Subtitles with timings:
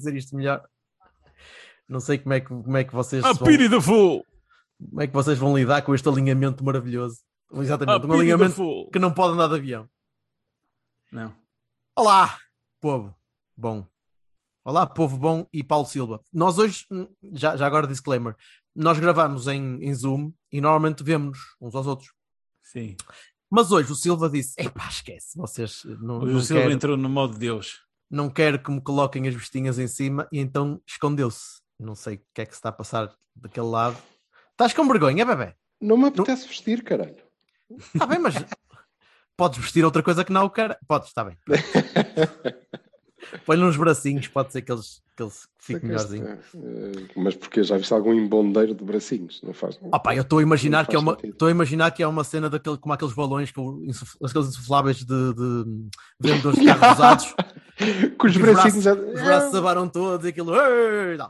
[0.00, 0.66] Dizer isto melhor?
[1.88, 4.24] Não sei como é que, como é que vocês A vão, pity the fool.
[4.78, 7.18] como é que vocês vão lidar com este alinhamento maravilhoso.
[7.52, 9.88] A Exatamente, um pity the alinhamento que não pode andar de avião.
[11.10, 11.34] Não.
[11.96, 12.38] Olá,
[12.80, 13.14] povo
[13.56, 13.84] bom.
[14.64, 16.20] Olá, povo bom e Paulo Silva.
[16.32, 18.36] Nós hoje, hum, já, já agora disclaimer,
[18.74, 22.12] nós gravamos em, em Zoom e normalmente vemos uns aos outros.
[22.62, 22.96] Sim.
[23.50, 26.96] Mas hoje o Silva disse: Epá, esquece, vocês não, Hoje não, o Silva quero, entrou
[26.96, 27.80] no modo Deus.
[28.10, 31.60] Não quero que me coloquem as vestinhas em cima e então escondeu-se.
[31.78, 33.96] Não sei o que é que se está a passar daquele lado.
[34.50, 35.54] Estás com vergonha, bebê?
[35.80, 37.16] Não me apetece vestir, caralho.
[37.94, 38.34] Está bem, mas
[39.36, 40.76] podes vestir outra coisa que não o cara.
[40.86, 41.38] Podes, está bem.
[43.46, 46.26] Põe-lhe uns bracinhos, pode ser que eles, que eles fiquem melhorzinho.
[46.28, 49.40] Eh, Mas porque já viste algum embondeiro de bracinhos?
[49.42, 49.78] Não faz?
[49.92, 52.06] Ah pá, eu estou a imaginar Não que é uma estou a imaginar que é
[52.08, 55.64] uma cena daquele, como aqueles balões com insuf- aqueles insufláveis de, de
[56.18, 57.34] vendedores de carros usados
[58.18, 58.84] Com os os bracinhos.
[58.84, 60.52] braços, a- os braços abaram todos e aquilo.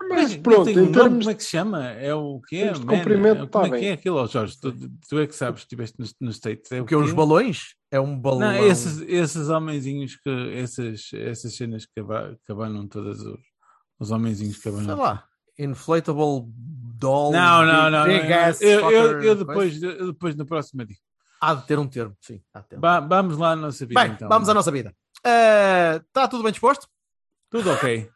[0.09, 1.19] Mas pronto, em nome, termos.
[1.19, 1.87] como é que se chama?
[1.91, 2.63] É o quê?
[2.63, 3.89] termos de comprimento, Como é tá que bem.
[3.91, 4.59] é aquilo, Jorge?
[4.61, 4.73] Tu,
[5.09, 6.71] tu é que sabes, estiveste nos no States.
[6.73, 7.17] É o porque os quê?
[7.17, 12.53] balões é um balão Não, esses, esses homenzinhos que essas, essas cenas que aba- que
[12.53, 13.39] abanam todas os,
[13.99, 14.99] os homenzinhos que sei abanam.
[14.99, 15.25] lá
[15.59, 16.47] inflatable
[16.99, 18.05] doll Não, não, não.
[18.05, 18.39] big não.
[18.39, 20.99] ass Eu, eu, eu depois, eu depois no próximo digo.
[21.41, 22.81] há de ter um termo sim há de ter um.
[22.81, 24.01] Ba- Vamos lá à nossa vida.
[24.03, 24.29] bem então.
[24.29, 26.89] vamos à nossa vida está tudo bem disposto
[27.51, 28.11] Tudo ok.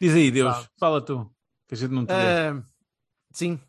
[0.00, 0.54] Diz aí, Deus.
[0.54, 0.70] Tá.
[0.78, 1.30] Fala tu.
[1.68, 2.20] Que a gente não te vê.
[2.22, 2.62] Eh,
[3.32, 3.60] sim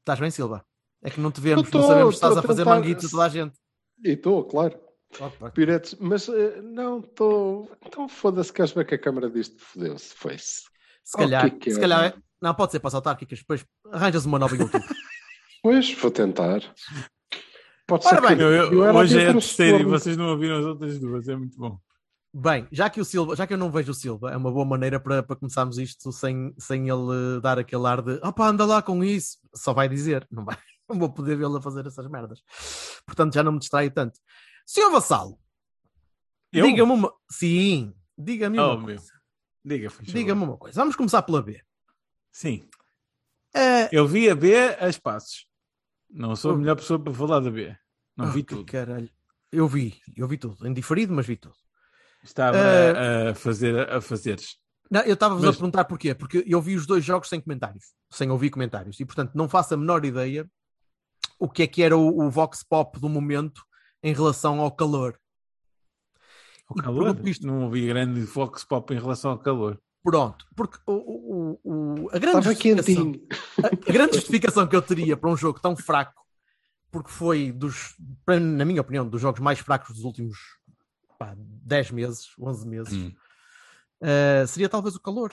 [0.00, 0.64] estás bem Silva
[1.02, 3.10] é que não te vemos tô, não sabemos se estás a fazer tentar- manguitos a
[3.10, 3.56] toda a gente
[4.02, 4.78] E estou, claro.
[5.20, 5.50] Opa.
[5.50, 7.70] Piretes, mas eh, não estou.
[7.86, 10.12] Então foda-se, queres ver que a câmara disto fodeu-se?
[10.14, 10.62] Foi-se.
[11.04, 11.80] Se Oh, calhar, que que se é?
[11.80, 14.86] calhar, é- não pode ser para as autárquicas, depois arranjas uma nova em outubro.
[15.62, 16.60] Pois, vou tentar.
[17.86, 20.28] Pode Ora ser bem, que Eu- eu- eu hoje é a terceira e vocês não
[20.30, 21.28] ouviram as outras duas.
[21.28, 21.78] É muito bom.
[22.32, 24.64] Bem, já que o Silva, já que eu não vejo o Silva, é uma boa
[24.64, 28.82] maneira para, para começarmos isto sem, sem ele dar aquele ar de opá, anda lá
[28.82, 29.38] com isso.
[29.54, 30.56] Só vai dizer, não, vai,
[30.88, 32.40] não vou poder vê-lo a fazer essas merdas.
[33.06, 34.18] Portanto, já não me distraio tanto.
[34.66, 35.38] Senhor Vassalo,
[36.52, 36.66] Eu?
[36.66, 37.12] diga-me uma.
[37.30, 38.84] Sim, diga-me uma Oh, meu.
[38.86, 39.12] coisa.
[39.64, 39.88] Diga.
[40.02, 40.80] Diga-me uma coisa.
[40.80, 41.62] Vamos começar pela B.
[42.32, 42.66] Sim.
[43.54, 45.46] Eh, Eu vi a B a espaços.
[46.14, 47.76] Não sou a melhor pessoa para falar da B.
[48.16, 48.64] Não oh, vi que tudo.
[48.70, 49.10] Caralho.
[49.50, 50.66] Eu vi, eu vi tudo.
[50.66, 51.56] Em diferido, mas vi tudo.
[52.22, 54.56] Estava Eh, a, fazer a fazeres.
[54.90, 57.86] Não, eu estava-vos Mas- a perguntar porquê, porque eu vi os dois jogos sem comentários,
[58.10, 60.48] sem ouvir comentários, e portanto não faço a menor ideia
[61.38, 63.62] o que é que era o, o Vox Pop do momento
[64.02, 65.18] em relação ao calor.
[66.70, 67.28] O calor?
[67.28, 69.78] isto- Não ouvi grande fox pop em relação ao calor.
[70.04, 72.36] Pronto, porque o, o- o- a, grande
[73.62, 76.22] a, a grande justificação que eu teria para um jogo tão fraco,
[76.90, 80.38] porque foi, dos, para- na minha opinião, dos jogos mais fracos dos últimos
[81.18, 83.12] pá, 10 meses, 11 meses, Hum.
[84.02, 85.32] Uh, seria talvez o calor.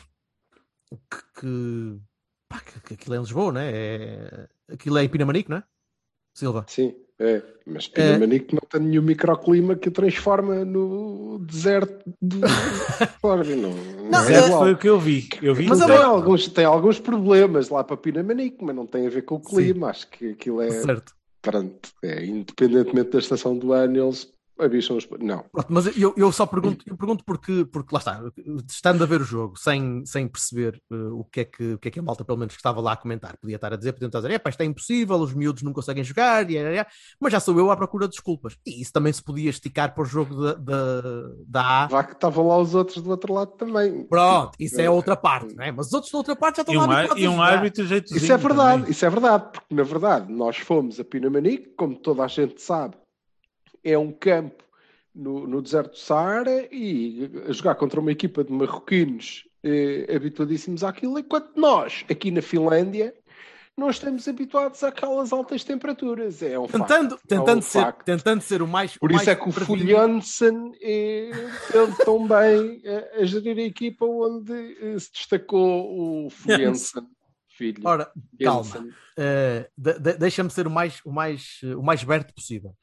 [0.89, 1.99] Que, que,
[2.47, 3.71] pá, que, que aquilo é em Lisboa, né?
[3.73, 5.63] É, aquilo é em Pinamanique, não é?
[6.33, 6.63] Silva.
[6.69, 7.43] Sim, é.
[7.65, 12.41] Mas Pinamanique não tem nenhum microclima que o transforma no deserto do.
[13.21, 14.61] Claro, não, não, Não, é igual.
[14.61, 15.29] foi o que eu vi.
[15.41, 19.05] Eu vi Mas é tem, alguns, tem alguns problemas lá para Pinamanique, mas não tem
[19.05, 19.89] a ver com o clima.
[19.89, 20.71] Acho que aquilo é.
[20.71, 21.13] Certo.
[21.41, 25.07] Pronto, é, independentemente da estação do ano, eles avisam os.
[25.19, 25.43] Não.
[25.51, 28.21] Pronto, mas eu, eu só pergunto, eu pergunto porque, porque lá está,
[28.69, 31.87] estando a ver o jogo sem, sem perceber uh, o, que é que, o que
[31.87, 33.93] é que a malta, pelo menos que estava lá a comentar, podia estar a dizer,
[33.93, 36.79] podia estar a dizer, "Epá, isto é impossível, os miúdos não conseguem jogar, e, e,
[36.79, 36.85] e",
[37.19, 38.57] mas já sou eu à procura de desculpas.
[38.65, 41.01] E isso também se podia esticar para o jogo da, da,
[41.47, 41.87] da A.
[41.87, 44.05] Vá que estavam lá os outros do outro lado também.
[44.07, 45.71] Pronto, isso é outra parte, não é?
[45.71, 47.31] Mas os outros da outra parte já estão E um, lá ar- habituados e um
[47.33, 47.53] jogar.
[47.53, 48.17] árbitro jeitozinho.
[48.23, 48.91] Isso é verdade, também.
[48.91, 52.95] isso é verdade, porque na verdade nós fomos a Pinamanique, como toda a gente sabe,
[53.83, 54.63] é um campo
[55.13, 60.83] no, no deserto do Saara e a jogar contra uma equipa de marroquinos eh, habituadíssimos
[60.83, 63.13] àquilo, enquanto nós, aqui na Finlândia,
[63.77, 66.41] não estamos habituados àquelas altas temperaturas.
[66.43, 67.27] É um Tentando, facto.
[67.27, 68.05] tentando, é um ser, facto.
[68.05, 68.97] tentando ser o mais.
[68.97, 69.51] Por o isso mais é que o.
[69.51, 71.31] Fuljansen eh,
[71.71, 77.03] teve tão bem eh, a gerir a equipa onde eh, se destacou o Fuljansen.
[77.49, 77.81] filho.
[77.85, 78.11] Ora,
[78.41, 78.87] calma.
[79.17, 82.75] Uh, de- de- deixa-me ser o mais, o, mais, o mais aberto possível.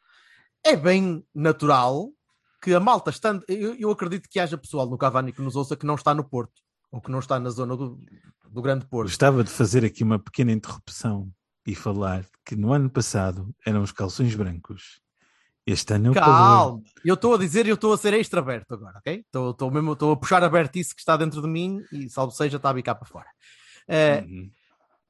[0.69, 2.11] É bem natural
[2.61, 3.43] que a malta estando.
[3.49, 6.23] Eu, eu acredito que haja pessoal no Cavani que nos ouça que não está no
[6.23, 6.61] Porto
[6.93, 7.99] ou que não está na zona do,
[8.51, 9.09] do Grande Porto.
[9.09, 11.33] Gostava de fazer aqui uma pequena interrupção
[11.67, 15.01] e falar que no ano passado eram os calções brancos.
[15.67, 16.15] Este ano é o.
[16.15, 19.25] Calma, eu estou a dizer e eu estou a ser extra aberto agora, ok?
[19.25, 22.75] Estou mesmo a puxar abertice que está dentro de mim e salvo seja está a
[22.75, 23.27] bicar para fora.
[23.87, 24.51] Eh, Uhum.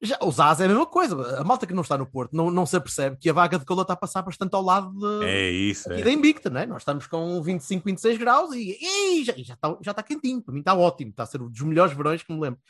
[0.00, 1.40] Já, os As é a mesma coisa.
[1.40, 3.64] A malta que não está no Porto não, não se apercebe que a vaga de
[3.64, 5.92] calor está a passar bastante ao lado de, É isso.
[5.92, 6.02] É.
[6.02, 6.66] da Invicta, né?
[6.66, 10.40] Nós estamos com 25, 26 graus e, e já, e já, está, já está quentinho.
[10.40, 12.60] Para mim está ótimo, está a ser um dos melhores verões que me lembro.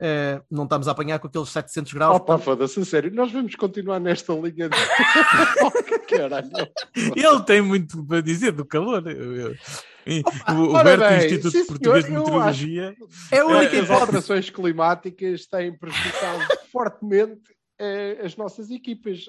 [0.00, 2.16] Eh, não estamos a apanhar com aqueles 700 graus.
[2.16, 4.76] Opa, portanto, foda-se, sério, nós vamos continuar nesta linha de.
[7.16, 9.06] Ele tem muito para dizer do calor.
[9.06, 9.54] Eu- eu-
[10.06, 10.22] e
[10.52, 12.96] o bem, Instituto sim, Português de senhor, Meteorologia.
[13.30, 16.40] é a única As alterações climáticas têm prejudicado
[16.72, 17.42] fortemente
[17.78, 19.26] eh, as nossas equipas.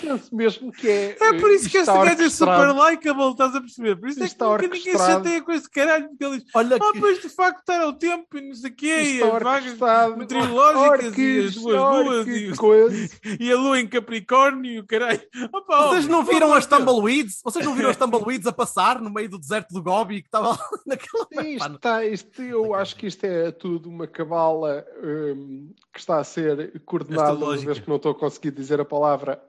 [0.00, 1.16] Eh, penso mesmo que é.
[1.20, 3.96] É por isso que este gajo é super likeable, estás a perceber?
[3.96, 6.50] Por isso é que Está nunca ninguém se chateia com esse caralho, porque ele diz:
[6.54, 9.22] Olha Ah, que- pois de facto está o tempo e não sei o quê, e
[9.22, 13.08] as vagas meteorológicas e as duas luas e, coisa.
[13.40, 15.20] e a lua em Capricórnio e o caralho.
[15.52, 17.40] Opa, Vocês não viram as tumbleweeds?
[17.42, 20.58] Vocês não viram as tumbleweeds a passar no meio do deserto do Gobi que estava
[20.86, 21.26] naquela.
[21.44, 26.24] Isto está, isto, eu acho que isto é tudo uma cabala hum, que está a
[26.24, 29.42] ser coordenada, uma vez que não estou a conseguir dizer a palavra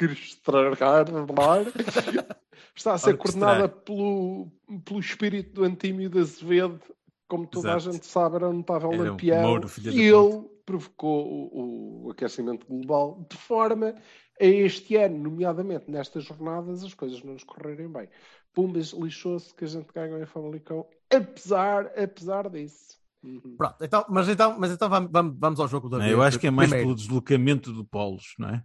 [0.00, 0.72] orquestrar,
[2.74, 4.50] está a ser coordenada pelo,
[4.84, 6.80] pelo espírito do Antímio de Azevedo,
[7.28, 7.88] como toda Exato.
[7.88, 9.60] a gente sabe, era um notável Era lampião,
[9.90, 13.94] e ele provocou o, o aquecimento global de forma
[14.40, 18.08] a este ano, nomeadamente nestas jornadas, as coisas não nos correrem bem.
[18.52, 23.00] Pumbas lixou-se que a gente ganhou em Famalicão, apesar, apesar disso.
[23.22, 23.54] Uhum.
[23.56, 26.38] Pronto, então, mas então, mas então vamos, vamos, vamos ao jogo da Não, eu acho
[26.38, 28.64] que é mais Primeiro, pelo deslocamento do polos, não é?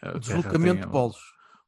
[0.00, 1.16] Terra deslocamento tem- de polos.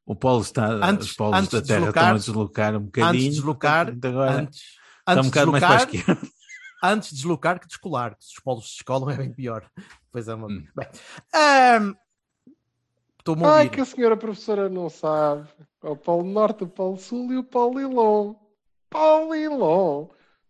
[0.06, 3.10] O polo está, Antes- os polos antes da Terra deslocar- estão a deslocar um bocadinho.
[3.10, 4.62] Antes de deslocar, agora antes,
[5.08, 6.28] está um bocado mais para a deslocar, esquerda.
[6.82, 8.16] antes de deslocar que descolar.
[8.16, 9.70] que Se os polos se descolam é bem pior.
[10.10, 10.48] Pois é, uma...
[10.48, 10.66] Hum.
[10.74, 10.88] Bem,
[11.34, 11.94] ahm,
[13.18, 13.70] Estou-me a Ai, ouvir.
[13.74, 15.46] que a senhora professora não sabe.
[15.82, 18.34] O Polo Norte, o Polo Sul e o Polilon.
[18.88, 20.08] Polilon.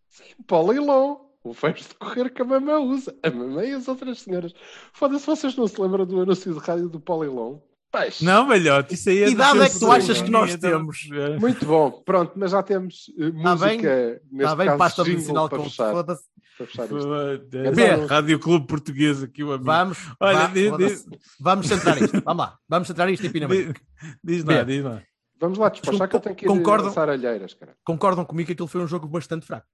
[0.08, 1.16] Sim, Polilon.
[1.42, 3.14] O fecho de correr que a mamãe usa.
[3.22, 4.54] A mamãe e as outras senhoras.
[4.92, 7.58] Foda-se, vocês não se lembram do anúncio de rádio do Polilon?
[7.90, 8.24] Peixe.
[8.24, 11.08] Não, velhote, isso aí é Que idade é que tu achas que nós Então, temos?
[11.12, 11.38] é.
[11.38, 11.90] Muito bom.
[12.04, 13.76] Pronto, mas já temos uh, Tá bem?
[13.78, 16.22] música, neste Está bem, caso, pasta medicinal para com fechar, foda-se.
[16.56, 17.00] para fechar isto.
[17.02, 17.74] Foda-se.
[17.74, 18.06] Bê.
[18.06, 19.64] Rádio Clube Português aqui, o amigo.
[19.64, 21.06] Vamos, Olha, vá, diz-
[21.40, 22.22] vamos centrar isto.
[22.24, 23.80] Vamos lá, vamos centrar isto em Pinamanique.
[24.22, 25.02] Diz, lá, diz lá.
[25.40, 26.86] Vamos lá despachar que eu tenho que ir Concordam?
[26.88, 27.74] lançar alheiras, cara.
[27.82, 29.66] Concordam comigo que aquilo foi um jogo bastante fraco.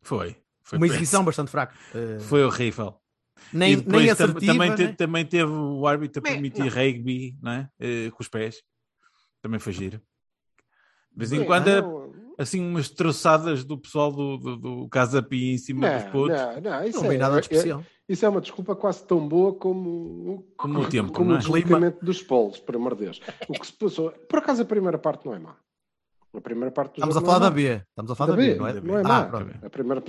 [0.00, 0.36] Foi.
[0.64, 1.74] Foi Uma exibição bastante fraca.
[1.94, 2.94] Eh, Foi horrível.
[3.52, 4.52] Nem, e depois nem assertiva.
[4.52, 4.92] também, te- né?
[4.92, 7.68] também teve o árbitro a permitir rugby não é?
[7.80, 8.62] Eh, com os pés.
[9.40, 9.98] Também foi giro.
[11.10, 15.22] De vez em quando, é não- assim, umas troçadas do pessoal do, do, do Casa
[15.22, 16.36] Pia em cima dos Não, putos.
[16.40, 17.84] não, não, isso Não é- nada de é- especial.
[18.08, 21.40] Isso é uma desculpa quase tão boa como, Como o tempo, como não o é?
[21.40, 23.20] deslocamento dos polos, por amor de Deus.
[23.48, 24.10] O que se passou.
[24.10, 25.56] Por acaso a primeira parte não é má.
[26.34, 27.76] A primeira parte do Estamos a jogo falar não da é.
[27.78, 27.84] B.
[27.88, 28.80] Estamos a falar da, B, não é?
[28.80, 29.24] Não é Ah, má.
[29.26, 29.54] pronto.
[29.66, 30.00] A primeira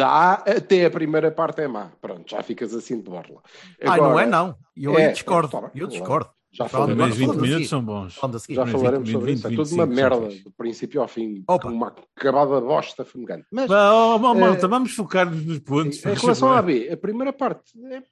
[0.00, 1.92] A até a primeira parte é má.
[2.00, 3.42] Pronto, já ficas assim de borla.
[3.82, 4.56] Ah, não é não.
[4.76, 5.48] Eu É, aí discordo.
[5.48, 5.90] tá bem, eu claro.
[5.90, 6.36] discordo.
[6.56, 8.14] Já falaremos, agora 20 falamos minutos são bons.
[8.48, 9.46] Já falaremos 20, sobre isso.
[9.46, 11.68] É 20, tudo uma 25 são merda, do princípio ao fim, Opa.
[11.68, 13.46] uma acabada bosta fumegante.
[13.52, 16.02] Mas oh, oh, malta, Eh, vamos focar-nos nos pontos.
[16.04, 18.02] Em relação à B, a primeira parte é, é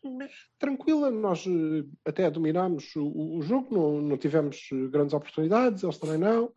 [0.58, 5.96] tranquila, nós eh, até dominámos o, o jogo, não, não tivemos eh, grandes oportunidades, eles
[5.96, 6.52] também não,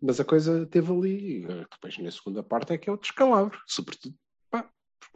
[0.00, 4.14] mas a coisa teve ali, depois na segunda parte é que é o descalabro, sobretudo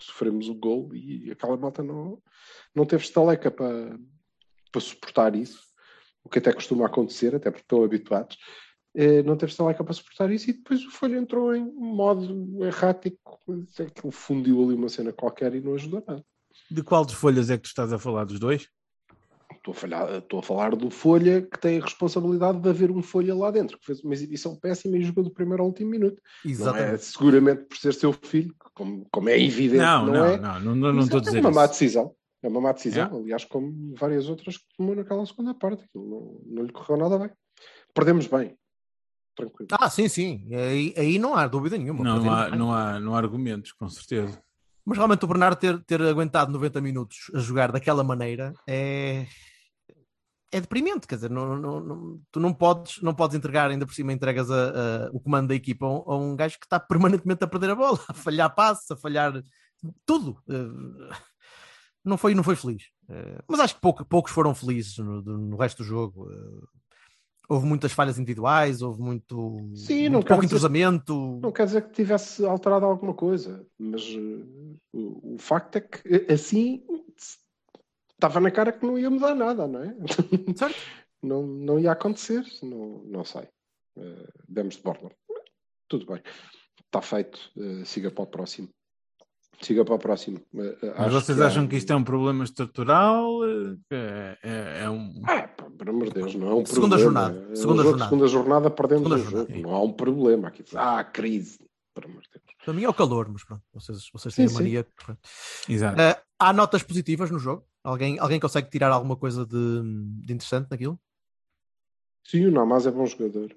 [0.04, 2.22] sofremos o gol e aquela malta não,
[2.74, 3.98] não teve estaleca para,
[4.70, 5.60] para suportar isso,
[6.24, 8.36] o que até costuma acontecer, até porque estão habituados.
[8.94, 13.40] Eh, não teve estaleca para suportar isso e depois o Folha entrou em modo errático,
[13.78, 16.24] aquilo fundiu ali uma cena qualquer e não ajudou nada.
[16.70, 18.24] De qual dos folhas é que tu estás a falar?
[18.24, 18.68] Dos dois?
[19.52, 23.02] Estou a, falhar- estou a falar do Folha, que tem a responsabilidade de haver um
[23.02, 26.20] Folha lá dentro, que fez uma exibição péssima e jogou do primeiro ao último minuto.
[26.44, 27.04] Não é Exatamente.
[27.04, 30.38] seguramente por ser seu filho, como, como é evidente, Não, não, não, é.
[30.38, 31.72] não, não, não, não estou a é dizer uma má isso.
[31.72, 32.14] decisão.
[32.42, 33.20] É uma má decisão, É.
[33.20, 35.84] aliás, como várias outras que tomou naquela segunda parte.
[35.84, 36.08] Aquilo
[36.46, 37.30] não, não lhe correu nada bem.
[37.92, 38.56] Perdemos bem.
[39.36, 39.68] Tranquilo.
[39.72, 40.48] Ah, sim, sim.
[40.54, 42.02] Aí, aí não há dúvida nenhuma.
[42.02, 42.58] Não, há, bem.
[42.58, 44.42] não, há, não há argumentos, com certeza.
[44.84, 49.26] Mas realmente o Bernardo ter, ter aguentado 90 minutos a jogar daquela maneira é,
[50.52, 51.06] é deprimente.
[51.06, 54.50] Quer dizer, não, não- não- tu não podes, não podes entregar, ainda por cima entregas
[54.50, 57.46] a- a- o comando da equipa a um, a um gajo que está permanentemente a
[57.46, 59.42] perder a bola, a falhar passos, a falhar
[60.04, 60.42] tudo.
[60.48, 61.14] Eh,
[62.04, 62.84] Não foi, não foi feliz.
[63.10, 66.26] Eh, mas acho que pouco- poucos foram felizes no, no resto do jogo.
[67.50, 71.40] Houve muitas falhas individuais, houve muito, Sim, muito não pouco entrosamento.
[71.42, 75.98] Não quer dizer que tivesse alterado alguma coisa, mas eh, o, o facto é que
[76.08, 76.84] eh, assim
[78.12, 79.96] estava na cara que não ia mudar nada, não é?
[80.54, 80.76] Certo?
[81.20, 83.48] não, não ia acontecer, não, não sei.
[83.98, 85.10] Eh, demos de borla.
[85.88, 86.22] Tudo bem,
[86.84, 88.68] está feito, eh, siga para o próximo.
[89.62, 90.40] Siga para o próximo.
[90.54, 93.44] Eh, eh, Mas vocês há- acham que isto é um problema estrutural?
[93.44, 95.22] eh, que É, é- é um.
[95.26, 96.98] Ah, pá, por amor de Deus, não é um Segunda problema.
[97.28, 98.08] jornada, É um segunda jogo, jornada.
[98.10, 99.52] segunda jornada perdemos Segunda o jornada.
[99.54, 99.62] jogo.
[99.68, 100.64] Não há um problema aqui.
[100.74, 101.58] Ah, crise.
[101.92, 102.44] Por amor de Deus.
[102.64, 104.54] Para mim é o calor, mas pronto, vocês, vocês Sim, têm a sim.
[104.54, 104.84] mania.
[104.84, 105.20] que- pronto.
[105.68, 106.00] Exato.
[106.00, 107.66] Eh, há notas positivas no jogo?
[107.84, 109.82] Alguém, alguém consegue tirar alguma coisa de,
[110.24, 110.98] de interessante naquilo?
[112.24, 113.54] Sim, o Namaz é bom jogador.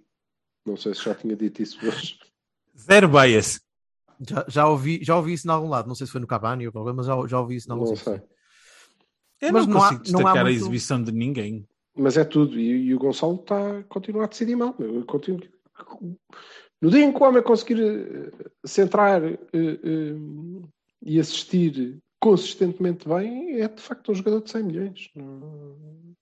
[0.66, 2.18] Não sei se já tinha dito isso hoje.
[2.78, 3.62] Zero bias.
[4.28, 6.66] Já, já, ouvi, já ouvi isso em algum lado, não sei se foi no Cavani
[6.66, 8.12] ou qualquer, mas já, já ouvi isso em algum Não sítio.
[8.14, 8.22] sei.
[9.42, 11.68] Eu Mas não não há- consigo não há destacar a muito- exibição de ninguém.
[11.96, 12.60] Mas é tudo.
[12.60, 14.74] E, e o Gonçalo está a continuar a decidir mal.
[14.80, 15.42] Eu continuo...
[16.82, 18.32] No dia em que o homem conseguir eh,
[18.66, 20.16] centrar eh, eh,
[21.06, 25.10] e assistir consistentemente bem, é de facto um jogador de 100 milhões.
[25.16, 26.16] Não,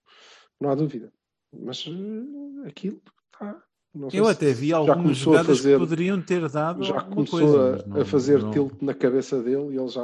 [0.60, 1.12] não há dúvida.
[1.52, 3.00] Mas eh, aquilo
[3.32, 3.62] está.
[3.94, 7.84] Não sei Eu até vi algumas jogadas fazer- que poderiam ter dado já começou coisa.
[7.84, 10.02] a, não- a fazer não- tilt na cabeça dele e ele já,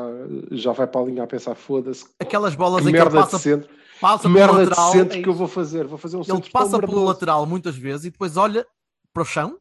[0.53, 3.19] já vai para a linha a pensar: foda-se, Aquelas bolas que em que ele merda
[3.19, 5.87] de passa, centro, passa pelo merda de lateral, centro é que eu vou fazer.
[5.87, 8.67] Vou fazer um ele centro passa pelo lateral muitas vezes e depois olha
[9.13, 9.59] para o chão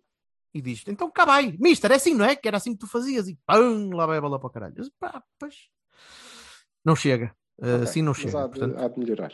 [0.54, 2.36] e diz: Então cá vai, mister, é assim, não é?
[2.36, 4.74] Que era assim que tu fazias e pum, lá vai a bola para o caralho.
[4.76, 5.56] Eu disse, "Pá, pois.
[6.86, 8.40] Não chega, Eh, Ok, assim não chega.
[8.44, 9.32] há de, Portanto, há de melhorar.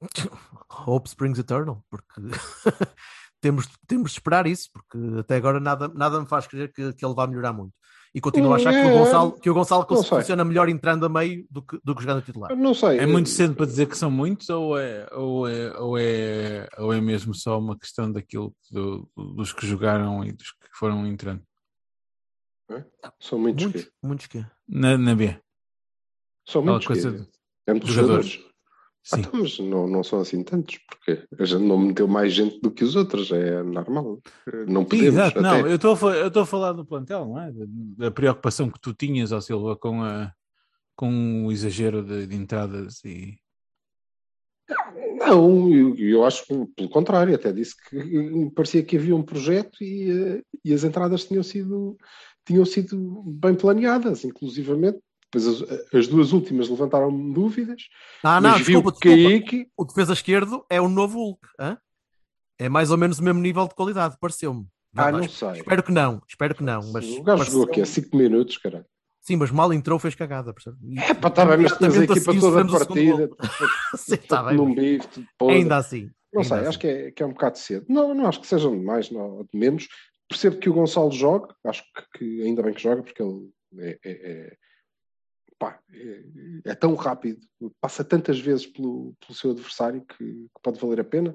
[0.86, 2.20] Hope springs eternal, porque
[3.40, 7.04] temos, temos de esperar isso, porque até agora nada, nada me faz crer que, que
[7.04, 7.72] ele vai melhorar muito.
[8.14, 11.08] E continuo a achar que o É, Gonçalo, que o Gonçalo funciona melhor entrando a
[11.08, 12.56] meio do que, do que jogando a titular.
[12.56, 12.98] Não sei.
[12.98, 16.94] É muito cedo para dizer que são muitos ou é, ou é, ou é, ou
[16.94, 21.42] é mesmo só uma questão daquilo do- dos que jogaram e dos que foram entrando?
[23.20, 23.64] São muitos.
[23.64, 23.90] Muitos, quê?
[24.02, 25.38] muitos que Na, na B.
[26.48, 26.86] São muitos.
[27.02, 27.28] de
[27.66, 28.26] É muitos jogadores.
[28.30, 28.55] jogadores.
[29.06, 29.22] Sim.
[29.24, 32.72] Ah, mas não, não são assim tantos, porque a gente não meteu mais gente do
[32.72, 34.20] que os outros, é normal.
[34.66, 35.06] Não Sim, podemos.
[35.06, 35.70] exato, não, até.
[35.70, 37.52] eu estou a fa- eu estou a falar do plantel, não é?
[37.52, 40.32] Da, da preocupação que tu tinhas, ó Silva, com, a,
[40.96, 43.38] com o exagero de, de entradas e.
[45.18, 49.22] Não, eu, eu acho que, pelo contrário, até disse que eh, parecia que havia um
[49.22, 51.96] projeto e, eh, e as entradas tinham sido,
[52.44, 54.98] tinham sido bem planeadas, inclusivamente.
[55.32, 57.82] Depois as, as duas últimas levantaram-me dúvidas,
[58.22, 59.16] Ah, não, desculpa, desculpa.
[59.16, 61.46] aí que O defesa esquerdo é o novo Hulk.
[61.58, 61.76] hã?
[62.58, 64.66] É mais ou menos o mesmo nível de qualidade, pareceu-me.
[64.96, 65.50] Ah, Não, não sei.
[65.50, 66.80] Espero que não, espero que não.
[66.92, 68.86] Mas o gajo jogou aqui a pareceu- 5 minutos, cara.
[69.20, 70.54] Sim, mas mal entrou, fez cagada.
[70.84, 73.36] E- É pá, está bem, mas tinhas a equipa toda segundo partida, gol.
[73.96, 75.26] Sim, tá bem, num bife.
[75.42, 76.08] Ainda assim.
[76.32, 76.68] Não ainda sei, assim.
[76.68, 77.84] acho que é, que é um bocado cedo.
[77.88, 79.88] Não, não acho que sejam de mais, não, ou de menos.
[80.28, 83.98] Percebo que o Gonçalo joga, acho que, que ainda bem que joga, porque ele é,
[84.04, 84.56] é- é-
[85.58, 86.24] pá, é-
[86.70, 87.40] é tão rápido,
[87.80, 91.34] passa tantas vezes pelo, pelo seu adversário que, que pode valer a pena.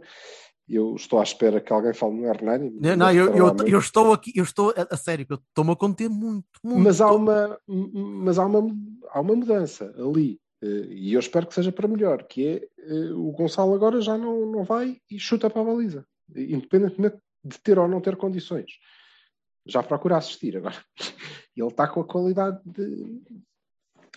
[0.70, 2.70] Eu estou à espera que alguém fale no Hernani.
[2.80, 5.72] Não, não, eu, eu, eu estou aqui, eu estou a, a sério, que eu estou-me
[5.72, 6.80] a conter muito, muito.
[6.84, 8.74] mas há uma, mas há uma,
[9.10, 10.40] há uma mudança ali.
[10.62, 14.18] eh, E eu espero que seja para melhor, que é eh, o Gonçalo agora já
[14.18, 18.72] não, não vai e chuta para a baliza, independentemente de ter ou não ter condições.
[19.66, 20.76] Já procura assistir agora.
[21.58, 23.22] Ele está com a qualidade de,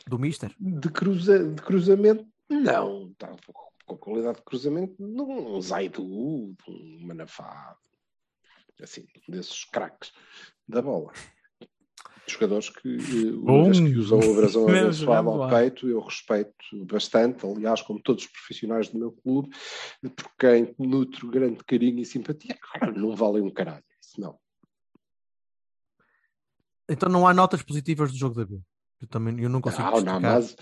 [0.07, 0.55] Do Mister.
[0.59, 2.27] de, cruza, de cruzamento.
[2.49, 3.35] Não, está
[3.87, 7.77] com a qualidade de cruzamento de um Zaidu, de um Manafá,
[8.83, 10.13] assim, desses craques
[10.67, 11.13] da bola.
[12.27, 16.55] Jogadores que, eh, uma vez que usam o brasão abençoado ao peito, eu respeito
[16.87, 19.51] bastante, aliás, como todos os profissionais do meu clube,
[20.17, 24.39] por quem nutro grande carinho e simpatia, Agora, não valem um caralho, isso não.
[26.89, 28.61] Então não há notas positivas do jogo da B.
[29.05, 30.01] Eu também eu não consigo Ah, o.
[30.01, 30.57] Namaz,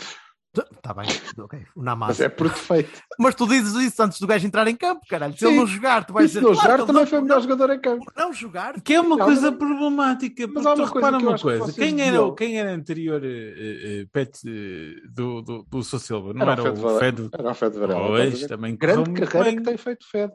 [0.54, 1.06] Está bem,
[1.38, 1.64] ok.
[1.74, 2.08] O Namaz.
[2.18, 3.00] mas é por defeito.
[3.18, 5.32] Mas tu dizes isso antes do gajo entrar em campo, caralho.
[5.32, 5.46] Se Sim.
[5.46, 6.46] ele não jogar, tu vais E se dizer.
[6.46, 8.04] não "Claro jogar, que também não- foi o melhor jogador em campo.
[8.04, 8.80] por não jogar.
[8.82, 11.36] Que é uma Não, coisa mas- problemática, mas porque há tu uma coisa que uma
[11.36, 13.54] que coisa, vocês quem era, quem era anterior eh,
[14.02, 15.98] eh, pet eh, do, do, do Sr.
[16.00, 16.34] Silva?
[16.34, 17.30] Não Era era, o Fed o Varela.
[17.38, 18.06] Era o Fed Varela.
[18.08, 19.56] Pois, também Grande carreira bem.
[19.56, 20.32] que tem feito Fed.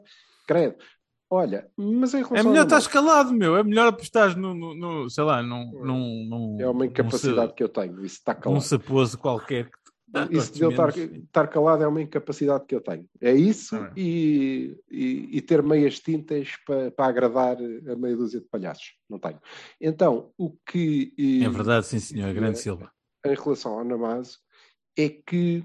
[0.48, 0.74] Credo.
[1.30, 3.56] Olha, mas em relação É melhor estar escalado, meu.
[3.56, 7.62] É melhor apostares no, no, no, sei lá, num, num, num, é uma incapacidade que
[7.62, 7.94] eu tenho.
[8.04, 8.62] Isso está calado.
[8.62, 9.68] saposo qualquer.
[9.68, 13.04] que Isso de eu estar, estar calado é uma incapacidade que eu tenho.
[13.20, 13.92] É isso Ah.
[13.94, 18.94] e, e, e ter meias tintas para, para agradar a meia dúzia de palhaços.
[19.08, 19.38] Não tenho.
[19.78, 21.12] Então, o que.
[21.18, 22.62] eh, É verdade, sim senhor, grande É.
[22.62, 22.90] Silva.
[23.26, 24.38] Em relação ao Namazo,
[24.96, 25.62] é que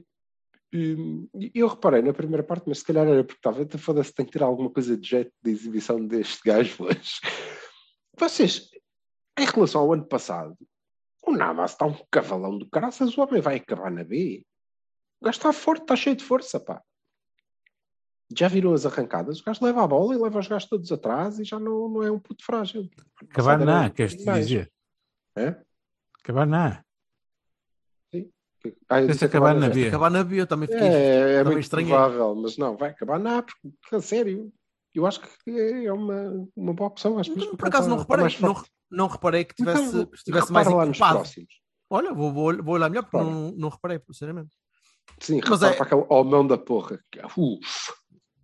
[1.53, 4.31] eu reparei na primeira parte, mas se calhar era porque estava, então foda-se, tem que
[4.31, 7.19] ter alguma coisa de jeito de exibição deste gajo hoje.
[8.17, 8.69] Vocês,
[9.37, 10.57] em relação ao ano passado,
[11.21, 14.45] o Navas está um cavalão do caraças, o homem vai acabar na B.
[15.21, 16.81] O gajo está forte, está cheio de força, pá.
[18.35, 19.39] Já viram as arrancadas?
[19.39, 22.03] O gajo leva a bola e leva os gajos todos atrás e já não, não
[22.03, 22.89] é um puto frágil.
[23.29, 24.47] Acabar na, queres mais.
[24.47, 24.71] dizer?
[25.35, 25.55] É?
[26.19, 26.83] Acabar na.
[29.07, 29.87] Disse acabar na B.
[29.87, 30.87] Acabar na B, eu também fiquei.
[30.87, 31.89] É, é também muito estranhei.
[31.91, 34.51] provável, mas não, vai acabar na A, porque, a sério,
[34.95, 35.51] eu acho que
[35.85, 37.19] é uma, uma boa opção.
[37.19, 40.85] Acho que Por acaso não reparei, não, não reparei que tivesse, Então, estivesse mais lá
[40.85, 41.19] nos equipado.
[41.19, 41.53] próximos.
[41.89, 44.51] Olha, vou, vou, vou olhar melhor porque não, não reparei, sinceramente.
[45.19, 46.99] Sim, Mas repara é- para aquele homão da porra.
[47.17, 47.91] é, Uf,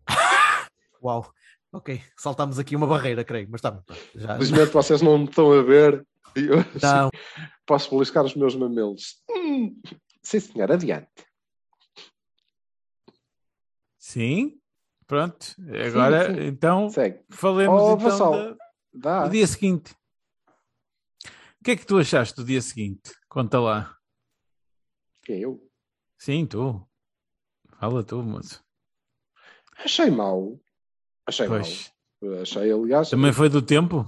[1.02, 1.32] Uau.
[1.72, 3.80] Ok, saltámos aqui uma barreira, creio, mas está
[4.16, 6.04] Já, felizmente vocês não me estão a ver.
[6.36, 7.10] Eu assim, não,
[7.66, 9.22] posso beliscar os meus mamelos.
[9.30, 9.80] Hum,
[10.22, 11.10] sim, senhor, adiante.
[13.98, 14.60] Sim?
[15.08, 15.56] Pronto.
[15.88, 16.42] Agora, sim.
[16.48, 17.24] então, Segue.
[17.32, 18.58] falemos Oh, então
[18.94, 19.94] da- do dia seguinte.
[21.60, 23.12] O que é que tu achaste do dia seguinte?
[23.28, 23.96] Conta lá.
[25.28, 25.62] Eu.
[26.18, 26.88] Sim, tu.
[27.80, 28.64] Fala tu, moço.
[29.78, 30.60] Achei mal.
[31.26, 31.92] Achei Pois.
[32.22, 32.42] mal.
[32.42, 34.06] Achei, aliás, Também foi do tempo?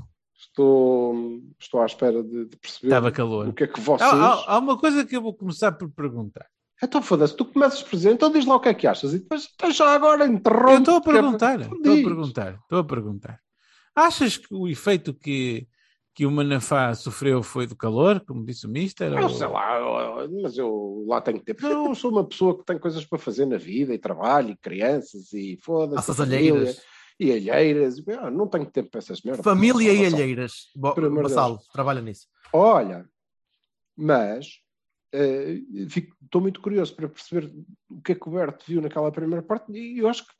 [0.51, 3.47] Estou, estou à espera de, de perceber Estava calor.
[3.47, 4.11] o que é que Há, vocês.
[4.13, 6.45] há- há uma coisa que eu vou começar por perguntar.
[6.83, 9.19] Então foda-se, tu começas por dizer, então diz lá o que é que achas e
[9.19, 10.77] depois então já agora Eu interrompe.
[10.79, 13.39] estou a é perguntar, para- estou a perguntar, estou a perguntar.
[13.95, 15.67] Achas que o efeito que,
[16.15, 19.13] que o Manafá sofreu foi do calor, como disse o Mister?
[19.13, 21.65] Eu ou- sei lá, eu- mas eu lá tenho tempo.
[21.67, 25.31] Eu sou uma pessoa que tem coisas para fazer na vida, e trabalho, e crianças,
[25.33, 26.19] e foda-se.
[26.21, 26.81] Alheiras.
[27.23, 27.99] E alheiras.
[27.99, 29.43] e, ah, não tenho tempo para essas merdas.
[29.43, 30.19] Família e Vassal.
[30.19, 30.53] alheiras.
[31.21, 32.27] Vassalo, trabalha nisso.
[32.51, 33.07] Olha,
[33.95, 34.59] mas
[35.89, 37.53] fico- estou muito curioso para perceber
[37.89, 40.33] o que é que o Berto viu naquela primeira parte e eu acho que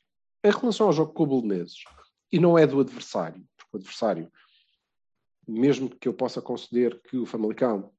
[0.44, 1.84] em relação ao jogo com o Belenenses,
[2.32, 4.32] e não é do adversário, porque o adversário,
[5.46, 7.92] mesmo que eu possa conceder que o Famalicão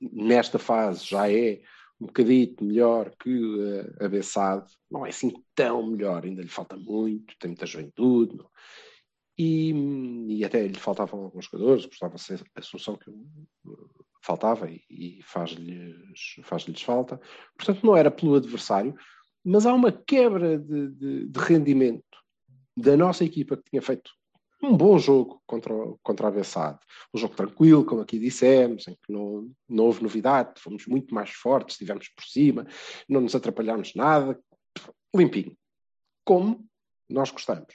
[0.00, 1.62] nesta fase já é
[2.00, 3.30] um bocadito melhor que
[4.00, 8.36] eh, a Bessade, não é assim tão melhor, ainda lhe falta muito, tem muita juventude,
[8.36, 8.48] não?
[9.38, 9.70] E,
[10.38, 13.10] e até lhe faltavam alguns jogadores, gostava ser a Assunção que
[14.22, 17.20] faltava e, e faz-lhes faz-lhes falta.
[17.56, 18.94] Portanto, não era pelo adversário,
[19.44, 22.02] mas há uma quebra de, de- de rendimento
[22.76, 24.10] da nossa equipa que tinha feito
[24.62, 26.78] um bom jogo contra, contra a Bessade.
[27.14, 31.30] Um jogo tranquilo, como aqui dissemos, em que não, não houve novidade, fomos muito mais
[31.30, 32.66] fortes, estivemos por cima,
[33.08, 34.38] não nos atrapalhámos nada,
[35.14, 35.56] limpinho.
[36.24, 36.66] Como
[37.08, 37.74] nós gostamos.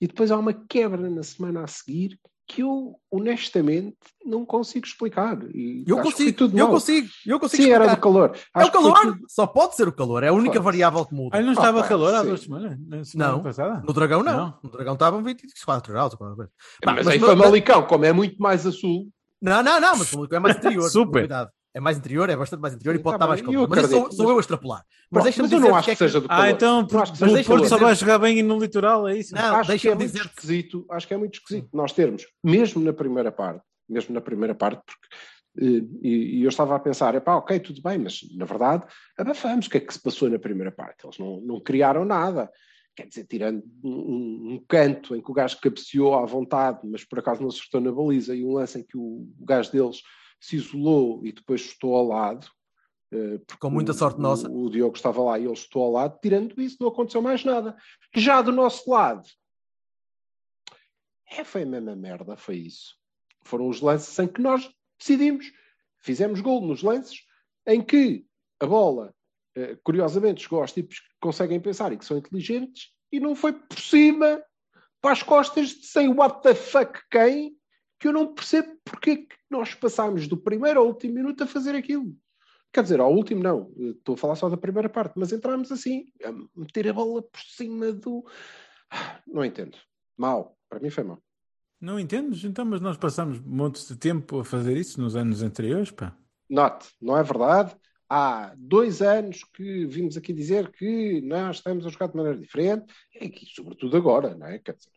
[0.00, 5.38] E depois há uma quebra na semana a seguir que eu, honestamente, não consigo explicar.
[5.54, 6.74] E Eu foi consigo, tudo eu mau.
[6.74, 7.94] consigo, eu consigo Sim, era explicar.
[7.96, 8.30] do calor.
[8.34, 11.04] É Acho o foi calor, tudo- só pode ser o calor, é a única variável
[11.04, 11.36] que muda.
[11.36, 12.78] Ah, não Ah, estava pá, calor há duas semanas?
[12.88, 13.42] Na semana Não.
[13.42, 13.82] passada?
[13.86, 14.36] No Dragão não.
[14.36, 14.58] Não.
[14.64, 16.14] No Dragão estavam 24 graus.
[16.14, 19.08] Pá, Mas, mas- em mas- Famalicão, como é muito mais a sul,
[19.42, 20.88] Não, não, não, mas o Famalicão é mais interior.
[20.88, 21.20] Super.
[21.20, 21.50] Cuidado.
[21.74, 23.68] É mais interior, é bastante mais interior e pode tá estar mais calor.
[23.68, 24.84] Mas sou, sou eu a extrapolar.
[25.10, 26.42] Mas Bom, deixa-me mas eu dizer não acho que, porque é seja do calor.
[26.44, 29.34] Ah, então Não acho que o Porto só vai jogar bem no litoral, é isso?
[29.34, 32.92] Não, acho que é muito esquisito, acho que é muito esquisito nós termos, mesmo na
[32.92, 37.36] primeira parte, mesmo na primeira parte, porque eh, e, e eu estava a pensar, epá,
[37.36, 38.84] ok, tudo bem, mas na verdade
[39.18, 41.04] abafamos o que é que se passou na primeira parte.
[41.04, 42.50] Eles não, não criaram nada.
[42.96, 47.04] Quer dizer, tirando um, um- um canto em que o gajo cabeceou à vontade, mas
[47.04, 49.98] por acaso não acertou na baliza, e um lance em que o, o gajo deles
[50.40, 52.46] se isolou e depois chutou ao lado,
[53.12, 54.50] eh, porque Com muita sorte o- nossa.
[54.50, 57.76] O, Diogo estava lá e ele chutou ao lado, tirando isso, não aconteceu mais nada.
[58.14, 59.28] Já do nosso lado,
[61.30, 62.96] é, foi a mesma merda, foi isso.
[63.44, 65.50] Foram os lances em que nós decidimos.
[65.98, 67.24] Fizemos gol nos lances
[67.66, 68.24] em que
[68.60, 69.14] a bola,
[69.54, 73.52] eh, curiosamente, chegou aos tipos que conseguem pensar e que são inteligentes e não foi
[73.52, 74.42] por cima,
[75.00, 77.56] para as costas de sem what the fuck quem,
[77.98, 81.46] que eu não percebo porque é que nós passámos do primeiro ao último minuto a
[81.46, 82.16] fazer aquilo.
[82.72, 86.06] Quer dizer, ao último não, estou a falar só da primeira parte, mas entramos assim,
[86.22, 88.24] a meter a bola por cima do.
[88.90, 89.76] Ah, Não entendo.
[90.16, 91.22] Mal, para mim foi mal.
[91.80, 92.44] Não entendes?
[92.44, 96.16] Então, mas nós passamos montes de tempo a fazer isso nos anos anteriores, pá.
[96.50, 97.76] Note, não é verdade?
[98.08, 102.92] Há dois anos que vimos aqui dizer que nós estamos a jogar de maneira diferente,
[103.14, 104.58] e que, sobretudo agora, não é?
[104.58, 104.90] Quer dizer,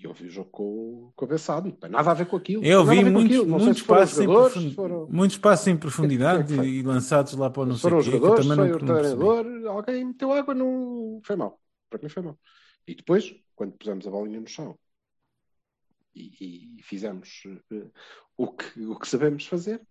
[0.00, 2.64] e eu vi o jogo com, Bessado, não tem nada a ver com aquilo.
[2.64, 7.50] Eu vi muitos, passos em profund- foram, muitos passos em profundidade é e lançados lá
[7.50, 10.54] para o não foram o os jogadores, também foi não, o treinador, alguém meteu água,
[10.54, 11.60] não foi mal.
[11.90, 12.38] Para mim foi mal.
[12.86, 14.78] E depois, quando pusemos a bolinha no chão
[16.14, 17.86] e, e fizemos eh,
[18.38, 19.82] o, que, o que sabemos fazer,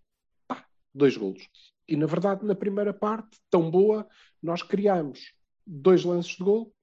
[0.48, 1.48] pá, dois golos.
[1.86, 4.08] E na verdade, na primeira parte, tão boa,
[4.42, 5.32] nós criámos
[5.64, 6.74] dois lances de gol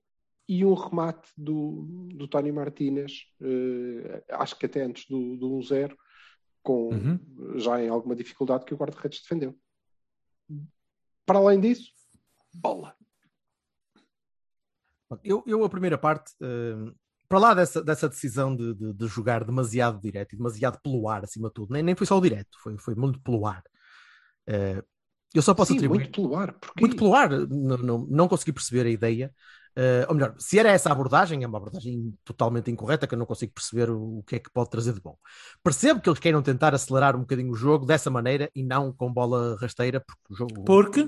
[0.48, 5.96] e um remate do, do Tony Martínez, eh, acho que até antes do, do 1-0,
[6.64, 7.60] com Uhum.
[7.60, 9.58] já em alguma dificuldade que o guarda-redes defendeu.
[11.26, 11.92] Para além disso,
[12.54, 12.96] bola.
[15.24, 16.94] Eu, eu a primeira parte, hum,
[17.30, 21.24] para lá dessa, dessa decisão de, de, de jogar demasiado direto e demasiado pelo ar,
[21.24, 23.64] acima de tudo, nem, nem foi só o direto, foi, foi muito pelo ar.
[24.48, 24.84] Eh,
[25.34, 26.00] eu só posso Sim, atribuir.
[26.00, 26.54] muito pelo ar.
[26.54, 26.82] Porquê?
[26.82, 29.34] muito pelo ar, não, não, não consegui perceber a ideia.
[29.80, 33.20] Eh, ou melhor, se era essa a abordagem, é uma abordagem totalmente incorreta, que eu
[33.20, 35.16] não consigo perceber o, o que é que pode trazer de bom.
[35.64, 39.14] Percebo que eles queiram tentar acelerar um bocadinho o jogo dessa maneira e não com
[39.14, 41.08] bola rasteira, porque o, jogo, Porque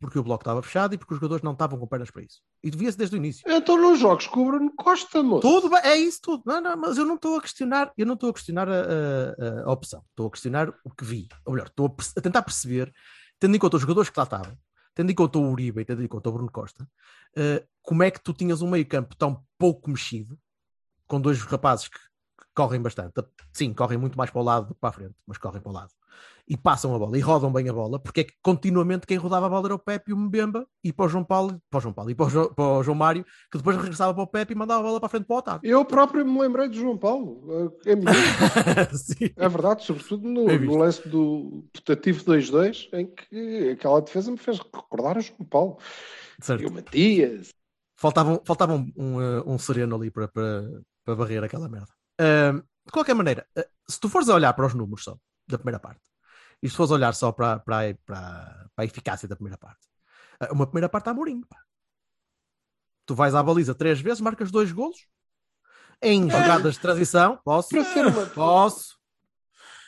[0.00, 2.40] porque o bloco estava fechado e porque os jogadores não estavam com pernas para isso.
[2.62, 3.42] E devia-se desde o início.
[3.50, 5.40] Então nos jogos com o Bruno Costa, moço.
[5.42, 6.44] Tudo bem, é isso tudo.
[6.46, 9.62] Não, não, mas eu não estou a questionar, eu não estou a questionar a, a-
[9.64, 10.00] a opção.
[10.10, 11.26] Estou a questionar o que vi.
[11.44, 12.92] Ou melhor, estou a, a tentar perceber,
[13.40, 14.56] tendo em conta os jogadores que lá estavam,
[14.98, 16.84] tendo em conta o Uribe e tendo em conta o Bruno Costa,
[17.36, 20.36] eh, como é que tu tinhas um meio-campo tão pouco mexido,
[21.06, 23.14] com dois rapazes que, que correm bastante.
[23.52, 25.70] Sim, correm muito mais para o lado do que para a frente, mas correm para
[25.70, 25.92] o lado.
[26.50, 29.44] E passam a bola e rodam bem a bola, porque é que continuamente quem rodava
[29.44, 31.80] a bola era o Pepe e o Mbemba, e para o João Paulo, para o
[31.82, 34.26] João Paulo e para o João, para o João Mário, que depois regressava para o
[34.26, 35.70] Pepe e mandava a bola para a frente para o Otávio.
[35.70, 37.74] Eu próprio me lembrei de João Paulo.
[37.84, 37.92] É,
[39.44, 40.64] é verdade, sobretudo no, visto.
[40.64, 45.78] no lance do putativo 2-2, em que aquela defesa me fez recordar o João Paulo.
[46.40, 46.62] Certo.
[46.62, 47.50] E o Matias.
[47.94, 50.62] Faltava, faltava um, um, eh, um sereno ali para, para,
[51.04, 51.92] para varrer aquela merda.
[52.18, 55.58] Ahm, de qualquer maneira, eh, se tu fores a olhar para os números só da
[55.58, 56.02] primeira parte,
[56.62, 59.86] e se fores a olhar só para, para, para, para a eficácia da primeira parte,
[60.40, 61.46] eh, uma primeira parte a Mourinho.
[61.46, 61.56] pá.
[63.06, 65.06] Tu vais à baliza três vezes, marcas dois golos
[66.02, 67.38] em jogadas de transição.
[67.44, 67.70] Posso?
[67.70, 68.98] Para ser uma- Posso?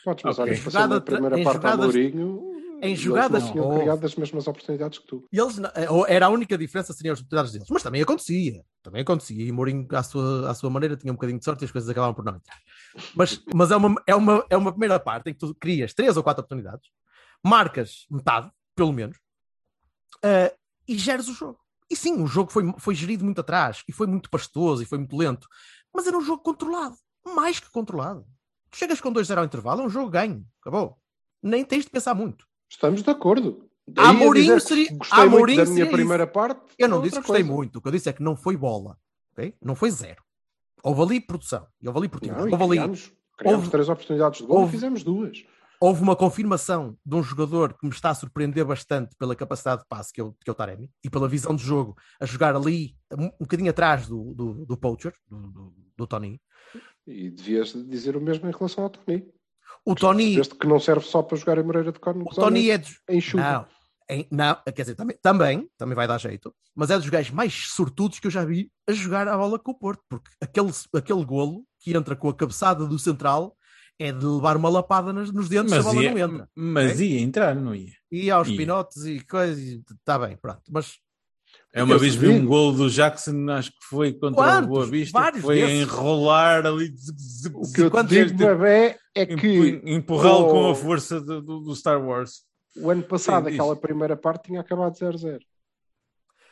[0.03, 0.43] Podes, mas Ok.
[0.51, 3.51] olha, para ser Jogada uma tra- primeira em parte jogadas- ao Mourinho, em jogadas- não
[3.51, 3.79] tinham Oh.
[3.79, 5.27] criado as mesmas oportunidades que tu.
[5.31, 9.03] Eles, eh, ou era a única diferença seriam as oportunidades deles, mas também acontecia, também
[9.03, 11.71] acontecia, e Mourinho à sua, à sua maneira tinha um bocadinho de sorte e as
[11.71, 12.57] coisas acabavam por não entrar.
[13.15, 16.17] Mas, mas é, uma, é, uma, é uma primeira parte em que tu crias três
[16.17, 16.89] ou quatro oportunidades,
[17.43, 19.17] marcas metade, pelo menos,
[20.23, 20.53] eh,
[20.87, 21.59] e geres o jogo.
[21.89, 24.97] E sim, o jogo foi, foi gerido muito atrás, e foi muito pastoso, e foi
[24.97, 25.47] muito lento,
[25.93, 28.25] mas era um jogo controlado, mais que controlado.
[28.69, 30.97] Tu chegas com 2-0 ao intervalo, é um jogo ganho, acabou.
[31.43, 32.45] Nem tens de pensar muito.
[32.69, 33.69] Estamos de acordo.
[33.89, 36.61] A Daí a Mourinho seria- Gostei a muito Mourinho da minha primeira parte.
[36.77, 38.97] Eu não disse que gostei muito, o que eu disse é que não foi bola,
[39.33, 39.53] ok?
[39.61, 40.23] Não foi zero.
[40.83, 43.11] Houve ali produção, e houve ali oportunidade, Não, e houve ali, criámos,
[43.45, 45.43] houve- três oportunidades de gol houve- e fizemos duas.
[45.79, 49.87] houve uma confirmação de um jogador que me está a surpreender bastante pela capacidade de
[49.87, 52.55] passe, que é o, que é o Taremi, e pela visão de jogo, a jogar
[52.55, 56.39] ali um, um bocadinho atrás do, do, do Poacher, do, do, do Tony.
[57.07, 59.25] E devias dizer o mesmo em relação ao Tony.
[59.83, 62.69] O Tony, Percebeste que não serve só para jogar em Moreira de Corno o Tony
[62.69, 63.43] é dos, em chuva.
[63.43, 63.65] Não,
[64.11, 67.53] em- não, quer dizer, também, também, também vai dar jeito, mas é dos gajos mais
[67.69, 71.23] sortudos que eu já vi a jogar a bola com o Porto, porque aquele, aquele
[71.25, 73.55] golo que entra com a cabeçada do central
[73.97, 76.49] é de levar uma lapada nos, nos dentes se a mas bola ia, não entra.
[76.55, 77.07] mas ok?
[77.07, 77.91] ia entrar, não ia.
[78.11, 78.57] E aos ia.
[78.57, 79.57] pinotes e coisas,
[79.99, 80.61] está bem, pronto.
[80.69, 80.97] Mas
[81.73, 84.65] É uma vez vi um gol do Jackson, acho que foi contra Quantos?
[84.65, 86.93] o Boa Vista, foi a enrolar ali,
[87.53, 92.01] O que eu digo, este- Babé, é que empurrá-lo com a força do- do Star
[92.03, 92.41] Wars.
[92.77, 95.39] O ano passado Sim, aquela primeira parte tinha acabado 0-0.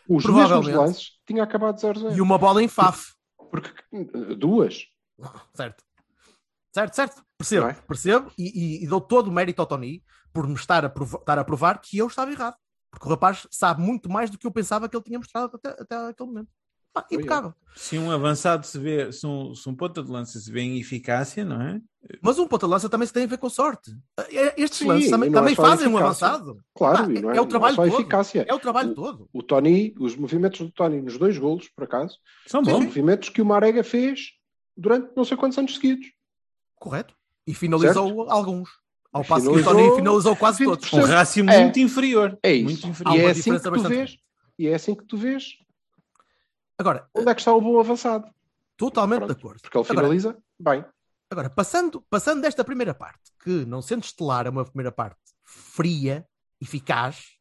[0.08, 2.16] Os mesmos lances tinha acabado 0-0.
[2.16, 3.14] e uma bola em Faf,
[3.52, 3.72] Porque
[4.36, 4.86] duas.
[5.54, 5.84] certo?
[6.74, 7.24] Certo, certo.
[7.38, 7.74] Percebo, é?
[7.74, 8.44] percebo e,
[8.80, 10.04] e- e dou todo o mérito ao Tony
[10.34, 12.56] por me estar a, prova- estar a provar que eu estava errado.
[12.92, 15.70] Porque o rapaz sabe muito mais do que eu pensava que ele tinha mostrado até,
[15.82, 16.50] até aquele momento.
[16.94, 17.54] Pá, impecável.
[17.76, 20.80] Se um avançado se vê, se um, se um ponta de lança se vê em
[20.80, 21.80] eficácia, não é?
[22.22, 23.92] Mas um ponta-lança também se tem a ver com sorte.
[24.58, 26.58] Estes Sim, lances também, é também a fazem um avançado.
[26.76, 28.02] Claro, Pá, e não é, é o trabalho não é só todo.
[28.02, 28.46] eficácia.
[28.50, 29.30] É o trabalho O- todo.
[29.32, 32.86] O Tony, os movimentos do Tony nos dois golos, por acaso, São são bons.
[32.86, 34.32] movimentos que o Marega fez
[34.76, 36.08] durante não sei quantos anos seguidos.
[36.76, 37.14] Correto.
[37.46, 38.70] E finalizou alguns.
[39.12, 40.66] Ao passo que o Finalizou Tony finalizou quase 20%.
[40.66, 40.94] todos.
[40.94, 41.64] Um rácio É.
[41.64, 42.38] muito inferior.
[42.44, 42.66] É isso.
[42.66, 43.16] Muito inferior.
[43.18, 44.18] E é assim que tu vês.
[44.58, 45.44] E é assim que tu vês
[46.80, 48.34] Agora, onde é que está o bom avançado.
[48.78, 49.62] totalmente Pronto, de acordo.
[49.62, 50.86] Porque ele Agora, finaliza bem.
[51.30, 56.26] Agora, passando, passando desta primeira parte, que não sendo estelar, é uma primeira parte fria,
[56.62, 57.38] eficaz,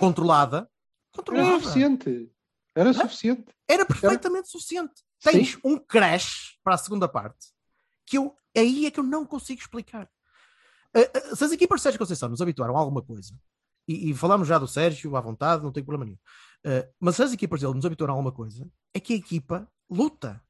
[0.00, 0.68] controlada, Era
[1.12, 1.60] controlada.
[1.60, 2.32] suficiente.
[2.74, 3.44] Era suficiente.
[3.68, 5.04] Era perfeitamente suficiente.
[5.22, 7.52] Tens um crash para a segunda parte
[8.06, 10.08] que eu aí é que eu não consigo explicar.
[10.94, 13.34] Uh, uh, se as equipas de Sérgio Conceição nos habituaram a alguma coisa,
[13.88, 16.18] e, e falamos já do Sérgio à vontade, não tem problema nenhum,
[16.64, 19.68] Uh, mas se as equipas dele nos habituaram a alguma coisa, é que a equipa
[19.90, 20.40] luta.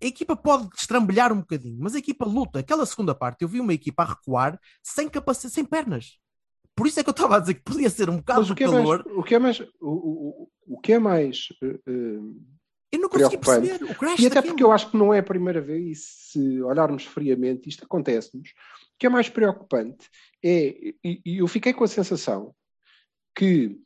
[0.00, 2.58] A equipa pode destrambelhar um bocadinho, mas a equipa luta.
[2.60, 6.18] Aquela segunda parte, eu vi uma equipa a recuar sem capacidade, sem pernas.
[6.74, 8.54] por isso é que eu estava a dizer que podia ser um bocado Mas o
[8.54, 9.04] que é mais, calor.
[9.16, 12.20] o que é mais, o, o, o que é mais eh, eh,
[12.92, 15.22] Eu não consegui perceber o crash E até porque eu acho que não é a
[15.22, 18.50] primeira vez, se olharmos friamente, isto acontece-nos.
[18.50, 20.08] O que é mais preocupante
[20.42, 22.54] é, e, e eu fiquei com a sensação
[23.36, 23.78] que,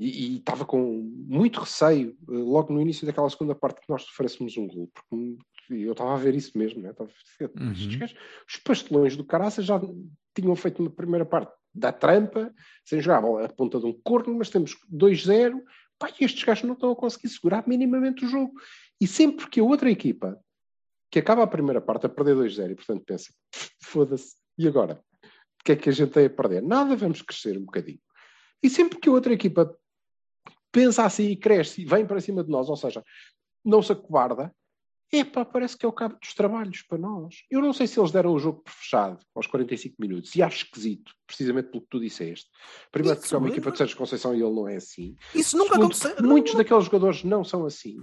[0.00, 0.80] e, e estava com
[1.28, 5.14] muito receio, eh, logo no início daquela segunda parte, que nós sofrêssemos um gol, porque
[5.14, 5.36] hum,
[5.68, 6.90] eu estava a ver isso mesmo, né?
[6.90, 7.10] Estava
[7.40, 7.72] Uhum.
[8.48, 9.78] os pastelões do Caraça já
[10.34, 12.52] tinham feito uma primeira parte da trampa,
[12.84, 15.60] sem jogar a bola a ponta de um corno, mas temos 2-0,
[15.98, 18.52] pá, e estes gajos não estão a conseguir segurar minimamente o jogo.
[18.98, 20.38] E sempre que a outra equipa,
[21.10, 23.32] que acaba a primeira parte a perder 2-0, e portanto pensa,
[23.82, 25.02] foda-se, e agora?
[25.60, 26.62] O que é que a gente tem a perder?
[26.62, 28.00] Nada, vamos crescer um bocadinho.
[28.62, 29.76] E sempre que a outra equipa
[30.72, 33.02] pensa assim e cresce e vem para cima de nós, ou seja,
[33.64, 34.54] não se acobarda,
[35.12, 37.42] epá, parece que é o cabo dos trabalhos para nós.
[37.50, 40.64] Eu não sei se eles deram o jogo por fechado aos 45 minutos, e acho
[40.64, 42.48] esquisito, precisamente pelo que tu disseste.
[42.92, 45.16] Primeiro Isso porque é uma equipa de Sérgio Conceição e ele não é assim.
[45.34, 46.16] Isso nunca Segundo, aconteceu.
[46.22, 47.96] Muitos Não- daqueles jogadores não são assim.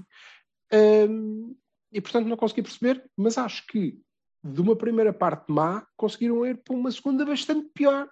[1.09, 1.55] Hum,
[1.91, 3.97] e portanto não consegui perceber, mas acho que
[4.43, 8.09] de uma primeira parte má conseguiram ir para uma segunda bastante pior.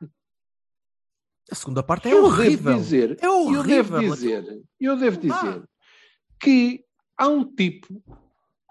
[1.51, 2.71] A segunda parte é eu horrível.
[2.73, 3.59] devo dizer, É horrível.
[3.61, 5.63] eu devo dizer, eu devo dizer
[6.39, 6.83] que
[7.17, 7.87] há um tipo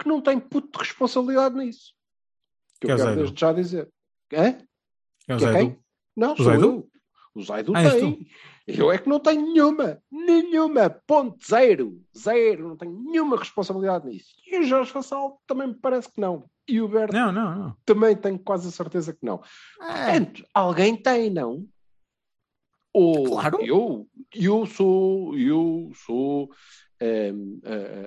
[0.01, 1.93] que não tem puto de responsabilidade nisso.
[2.81, 3.91] Que Que é eu o quero desde já dizer.
[4.33, 4.59] Hã?
[5.29, 5.79] É o Que é quem?
[6.17, 6.65] Não, O sou Zaidu?
[6.67, 6.89] eu.
[7.37, 8.27] O Zaidu Ah, tem.
[8.67, 10.01] Eu é que não tenho nenhuma.
[10.11, 10.89] Nenhuma.
[11.07, 12.01] Ponto zero.
[12.17, 12.69] Zero.
[12.69, 14.29] Não tenho nenhuma responsabilidade nisso.
[14.47, 16.49] E o Jorge Vassal também me parece que não.
[16.67, 17.77] E o Berto Não, não, não.
[17.85, 19.43] também tenho quase a certeza que não.
[19.83, 19.87] É.
[20.19, 21.67] Portanto, alguém tem, não?
[22.95, 23.61] Ou Claro.
[23.61, 26.49] eu, eu sou, eu sou
[27.01, 27.61] ehm,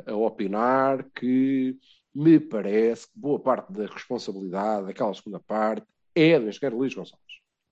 [0.07, 1.77] a, a opinar que
[2.15, 7.27] me parece que boa parte da responsabilidade daquela segunda parte é do engenheiro Luís Gonçalves.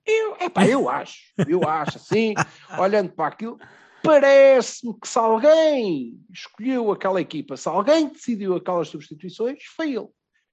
[0.06, 2.34] Eu, epá, eu acho, eu acho assim,
[2.78, 3.58] olhando para aquilo,
[4.04, 10.10] parece-me que se alguém escolheu aquela equipa, se alguém decidiu aquelas substituições, foi ele.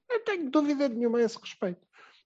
[0.09, 1.81] Eu tenho dúvida nenhuma a esse respeito.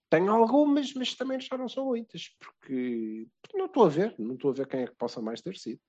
[0.09, 4.51] Tenho algumas, mas também já não são muitas, porque não estou a ver, não estou
[4.51, 5.81] a ver quem é que possa mais ter sido.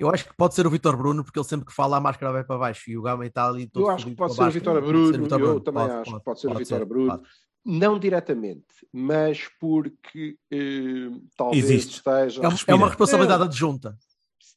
[0.00, 2.32] Eu acho que pode ser o Vitor Bruno, porque ele sempre que fala a máscara
[2.32, 4.42] vai para baixo e o Gama está ali todo eu acho que pode ser a
[4.42, 4.60] o máscara.
[4.60, 6.48] Vitória Pode Bruno, ser o Vítor eu Bruno, também pode, acho pode, que pode ser
[6.48, 7.10] o ser, Bruno.
[7.18, 7.28] pode.
[7.64, 11.96] Não diretamente, mas porque eh, talvez Existe.
[11.96, 12.44] estejam.
[12.44, 13.98] É, uma- é uma responsabilidade adjunta.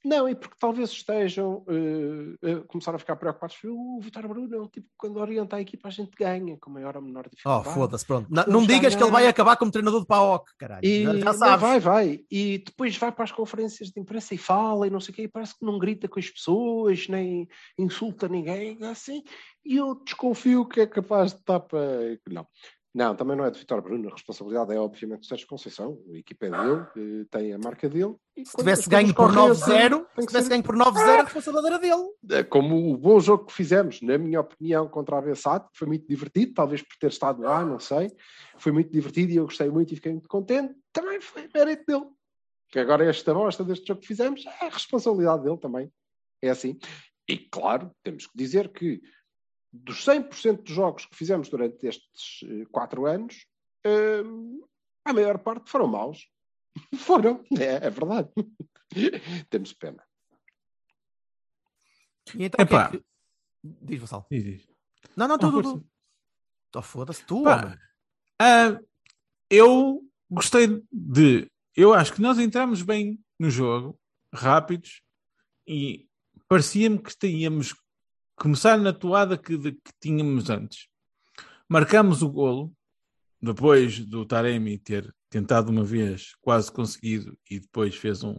[0.03, 3.57] Não, e porque talvez estejam eh, a começar a ficar preocupados.
[3.63, 6.69] O Vitória Bruno é um tipo que quando orienta a equipa a gente ganha, com
[6.71, 7.73] maior ou menor Oh, dificuldade.
[7.73, 8.27] foda-se, pronto.
[8.29, 10.85] Não, não digas que ele vai acabar como treinador de PAOC, caralho.
[10.85, 11.61] E já, já não, sabes.
[11.61, 12.19] vai, vai.
[12.31, 15.23] E depois vai para as conferências de imprensa e fala e não sei o quê,
[15.23, 19.23] e parece que não grita com as pessoas, nem insulta ninguém, assim.
[19.63, 21.79] E eu desconfio que é capaz de estar para.
[22.29, 22.45] Não.
[22.93, 24.09] Não, também não é de Vitor Bruno.
[24.09, 25.97] A responsabilidade é, obviamente, do Sérgio Conceição.
[26.13, 28.15] A equipa é dele, eh, tem a marca dele.
[28.35, 31.23] E Se tivesse ganho por correm assim, 9-0, tem se tivesse ganho por 9-0, a
[31.23, 32.09] responsabilidade era dele.
[32.31, 36.05] É Como o bom jogo que fizemos, na minha opinião, contra a Bessat, foi muito
[36.05, 38.11] divertido, talvez por ter estado lá, não sei.
[38.57, 40.75] Foi muito divertido e eu gostei muito e fiquei muito contente.
[40.91, 42.05] Também foi mérito dele.
[42.67, 45.89] Que agora esta bosta deste jogo que fizemos é a responsabilidade dele também.
[46.41, 46.77] É assim.
[47.27, 49.01] E claro, temos que dizer que
[49.71, 53.45] dos 100% dos jogos que fizemos durante estes eh, quatro anos,
[53.85, 54.61] hum,
[55.05, 56.29] a maior parte foram maus.
[56.99, 58.29] Foram, é, é verdade.
[59.49, 60.01] temos pena.
[62.33, 62.91] E então, que é Epá.
[62.91, 63.03] que...
[63.61, 64.25] Diz, Vassal.
[64.31, 64.69] Diz, diz.
[65.17, 65.85] Não, não, Não, tu, tu,
[66.71, 66.81] tu.
[66.81, 67.43] Foda-se, tu,
[68.39, 68.79] ah,
[69.49, 71.51] eu gostei de.
[71.75, 73.99] Eu acho que nós entramos bem no jogo,
[74.33, 75.03] rápidos,
[75.67, 76.07] e
[76.47, 77.75] parecia-me que tínhamos
[78.41, 80.87] começar na toada que, de- que tínhamos antes.
[81.69, 82.73] Marcamos o golo,
[83.39, 88.35] depois do Taremi ter tentado uma vez, quase conseguido, e depois fez um,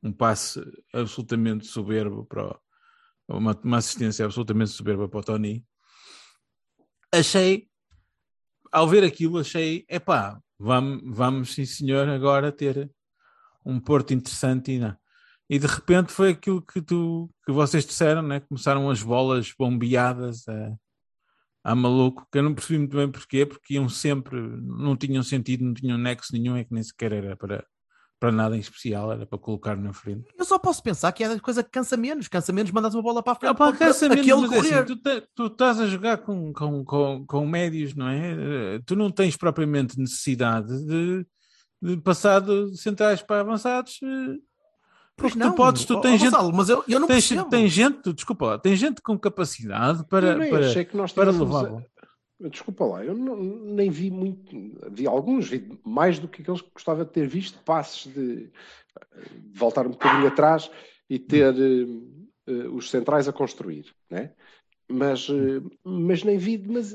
[0.00, 0.60] um passe
[0.92, 2.60] absolutamente soberbo para o-
[3.26, 5.66] uma, uma assistência absolutamente soberba para o Tony.
[7.12, 7.68] Achei
[8.70, 12.88] ao ver aquilo, achei, epá, vamos, vamos sim senhor agora ter
[13.66, 14.96] um Porto interessante e, não.
[15.48, 18.40] E de repente foi aquilo que tu que vocês disseram, né?
[18.40, 20.72] começaram as bolas bombeadas a,
[21.64, 25.64] a maluco, que eu não percebi muito bem porquê, porque iam sempre, não tinham sentido,
[25.64, 27.64] não tinham nexo nenhum, é que nem sequer era para,
[28.20, 30.24] para nada em especial, era para colocar na frente.
[30.38, 32.26] Eu só posso pensar que é a coisa que cansa menos.
[32.28, 33.50] Cansa menos mandas uma bola para a frente.
[33.52, 36.84] Opa, para- cansa menos, mas é assim, tu, te- tu estás a jogar com, com,
[36.84, 38.76] com, com médios, não é?
[38.76, 41.26] Eh, Tu não tens propriamente necessidade de,
[41.82, 44.00] de passar de centrais para avançados.
[45.16, 47.48] Porque tu não, podes, tu tens ó, gente, Gonçalo, mas eu, eu não tens, percebo.
[47.48, 51.84] tem gente, desculpa, lá, tem gente com capacidade para, para, achei que nós para levar.
[52.50, 54.50] Desculpa lá, eu não- nem vi muito,
[54.90, 59.58] vi alguns, vi mais do que aqueles que gostava de ter visto, passes de, de
[59.58, 60.68] voltar um bocadinho atrás
[61.08, 61.86] e ter eh,
[62.48, 64.32] eh, os centrais a construir, né?
[64.90, 66.92] Mas, eh, mas nem vi, mas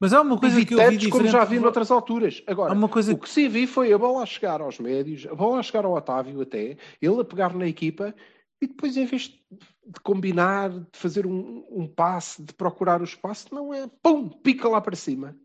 [0.00, 2.42] Mas há uma coisa que eu vi como já vi noutras alturas.
[2.46, 5.62] Agora, o que sim vi foi a bola a chegar aos médios, a bola a
[5.62, 8.14] chegar ao Otávio até, ele a pegar na equipa
[8.60, 13.54] e depois, em vez de combinar, de fazer um, um passe, de procurar o espaço,
[13.54, 15.36] não é pum, pica lá para cima.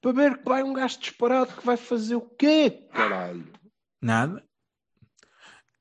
[0.00, 3.46] Para ver que vai um gajo disparado que vai fazer o quê, caralho?
[4.00, 4.42] Nada.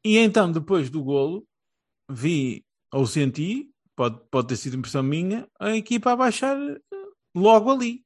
[0.03, 1.45] E então, depois do golo,
[2.09, 6.57] vi ou senti, pode, pode ter sido impressão minha, a equipa a baixar
[7.35, 8.03] logo ali.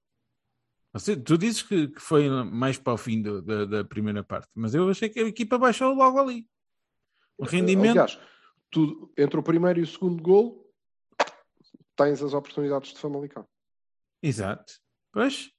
[0.91, 4.49] Você- tu dizes que, que foi mais para o fim do- da, da primeira parte,
[4.55, 6.47] mas eu achei que a equipa baixou logo ali.
[7.37, 7.91] O rendimento.
[7.91, 8.19] Aliás,
[8.71, 10.65] tu, entre o primeiro e o segundo golo,
[11.95, 13.45] tens as oportunidades de Famalicão.
[14.21, 14.73] Exato.
[15.11, 15.49] Pois,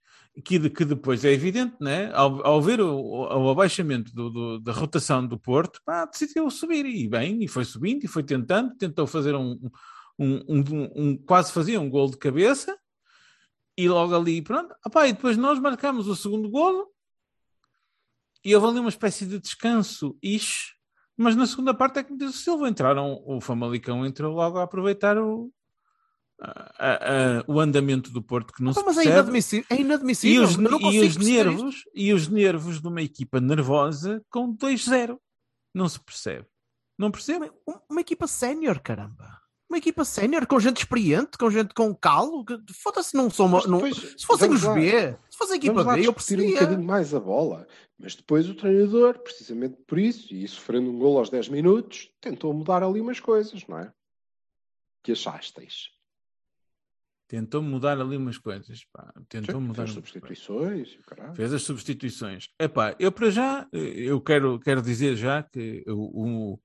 [0.44, 2.11] que, de- que depois é evidente, né?
[2.12, 6.50] ao, ao ver o, o- o abaixamento do- do- da rotação do Porto, pá, decidiu
[6.50, 9.59] subir e bem, e foi subindo e foi tentando, tentou fazer um,
[10.18, 12.76] um, um- um- quase fazia um gol de cabeça
[13.83, 16.88] e logo ali, pronto, Epá, e depois nós marcamos o segundo golo
[18.45, 20.75] e houve ali uma espécie de descanso, ish,
[21.16, 24.59] mas na segunda parte é que me diz o Silva, entraram, o Famalicão entrou logo
[24.59, 25.53] a aproveitar o,
[26.40, 29.19] a- a- o andamento do Porto que não se Mas é percebe.
[29.19, 29.66] inadmissível.
[29.71, 30.43] É E inadmissível.
[30.45, 31.23] os, eu não e os perceber isto.
[31.29, 35.19] nervos e os nervos de uma equipa nervosa com 2-0
[35.75, 36.47] não se percebe
[36.99, 39.38] não percebe Uma, uma equipa sénior, caramba.
[39.70, 42.44] Uma equipa sénior com gente experiente, com gente com calo.
[42.83, 43.46] Foda-se, não são.
[43.46, 44.64] Mas Não, se fossem os.
[44.66, 47.68] B, se fosse a equipa B, eu discutir um bocadinho mais a bola.
[47.96, 52.52] Mas depois o treinador, precisamente por isso, e sofrendo um gol aos 10 minutos, tentou
[52.52, 53.92] mudar ali umas coisas, não é?
[55.04, 55.90] Que achasteis?
[57.28, 59.14] tentou mudar ali umas coisas pá.
[59.28, 60.11] tentou Sim, mudar fez coisas.
[60.11, 65.85] substituições, e fez as substituições Epá, eu para já eu quero, quero dizer já que
[65.87, 66.61] o, o,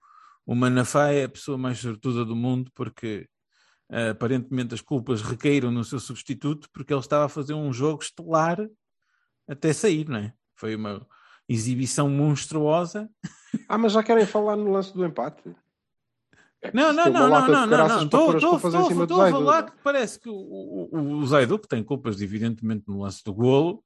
[0.46, 3.28] o Manafá é a pessoa mais sortuda do mundo porque
[3.90, 8.04] eh, aparentemente as culpas recaíram no seu substituto porque ele estava a fazer um jogo
[8.04, 8.60] estelar
[9.48, 10.34] até sair, não é?
[10.56, 11.06] Foi uma
[11.48, 13.10] exibição monstruosa
[13.70, 15.56] Ah, mas já querem falar no lance do empate?
[16.62, 18.04] É Não, não, tem não, não, não, não, não.
[18.04, 23.02] Estou a falar que parece que o, o, o Zaidu, que tem culpas evidentemente no
[23.02, 23.84] lance do golo,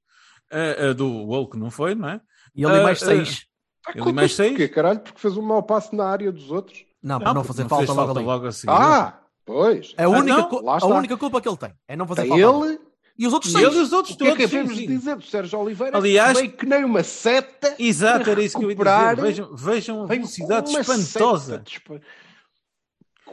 [0.51, 2.21] eh, eh, do golo que não foi, não é?
[2.55, 3.45] E ali Ah, mais seis.
[3.87, 4.49] Ah, Ele mais seis?
[4.51, 4.99] porquê, caralho?
[4.99, 6.85] Porque fez um mau passe na área dos outros.
[7.01, 8.25] Não, para não, porque fazer não falta logo ali.
[8.25, 8.71] logo a seguir.
[8.73, 9.93] Ah, pois.
[9.97, 11.73] É a única, cu- lá a única culpa que ele tem.
[11.87, 12.67] É não fazer Tem falta.
[12.67, 12.79] ele.
[13.17, 13.65] E os outros seis.
[13.65, 14.37] ele e os outros O que é todos.
[14.43, 14.87] que sim, devemos sim.
[14.87, 15.97] dizer do Sérgio Oliveira?
[15.97, 17.75] Aliás- Veio que nem uma seta.
[17.79, 19.15] Exato, era isso que eu ia dizer.
[19.21, 21.63] Vejam, vejam a velocidade espantosa.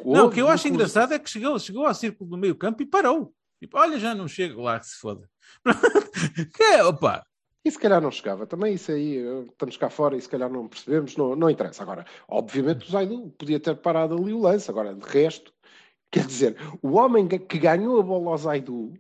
[0.05, 2.83] Não, o que eu acho engraçado é que chegou, chegou ao círculo do meio campo
[2.83, 3.33] e parou.
[3.61, 5.29] Tipo, olha, já não chego lá, que se foda.
[6.55, 7.25] que é, opa,
[7.67, 8.47] E se calhar não chegava.
[8.47, 11.83] Também isso aí, eh, estamos cá fora e se calhar não percebemos, não, não interessa.
[11.83, 14.71] Agora, obviamente o Zaidu podia ter parado ali o lance.
[14.71, 15.53] Agora, de resto,
[16.09, 18.95] quer dizer, o homem que- que ganhou a bola ao Zaidu,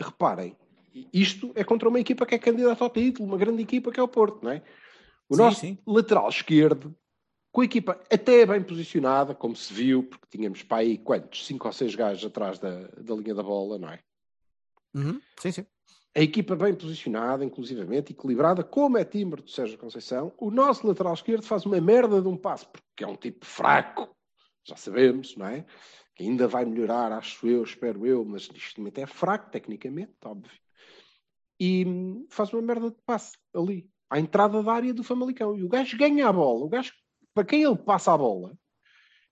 [0.00, 0.56] reparem,
[1.12, 4.02] isto é contra uma equipa que é candidata ao título, uma grande equipa que é
[4.02, 4.62] o Porto, não é?
[5.28, 5.78] O Sim, nosso sim.
[5.86, 6.96] lateral esquerdo,
[7.52, 11.46] com a equipa até bem posicionada, como se viu, porque tínhamos para aí quantos?
[11.46, 13.98] Cinco ou seis gajos atrás da, da linha da bola, não é?
[14.94, 15.66] Uhum, Sim, sim.
[16.14, 20.32] A equipa bem posicionada, inclusivamente, equilibrada, como é timbre do Sérgio Conceição.
[20.38, 24.14] O nosso lateral esquerdo faz uma merda de um passo, porque é um tipo fraco,
[24.66, 25.64] já sabemos, não é?
[26.16, 30.50] Que ainda vai melhorar, acho eu, espero eu, mas isto também é fraco, tecnicamente, óbvio.
[31.60, 35.56] E hum, faz uma merda de passe ali, à entrada da área do Famalicão.
[35.56, 36.92] E o gajo ganha a bola, o gajo,
[37.32, 38.58] para quem ele passa a bola,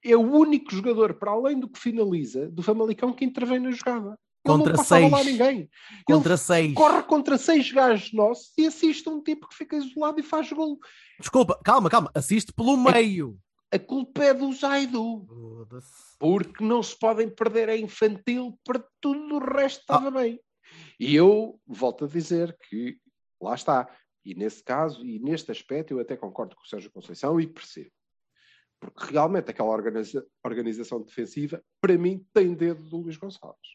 [0.05, 4.17] é o único jogador, para além do que finaliza, do Famalicão que intervém na jogada.
[4.49, 5.33] Contra não passa a bola a seis.
[5.39, 5.71] ninguém.
[6.05, 6.75] Contra Ele seis.
[6.75, 10.79] corre contra seis gajos nossos e assiste um tipo que fica isolado e faz gol.
[11.21, 12.11] Desculpa, calma, calma.
[12.15, 13.39] Assiste pelo meio.
[13.71, 15.27] A culpa é do Zaidu.
[16.19, 20.41] Porque não se podem perder a infantil, para tudo o resto estava bem.
[20.99, 22.99] E eu volto a dizer que
[23.41, 23.89] lá está.
[24.25, 27.91] E nesse caso, e neste aspecto, eu até concordo com o Sérgio Conceição e percebo.
[28.81, 33.71] Porque realmente aquela organiza- organização defensiva, para mim, tem dedo do Luís Gonçalves.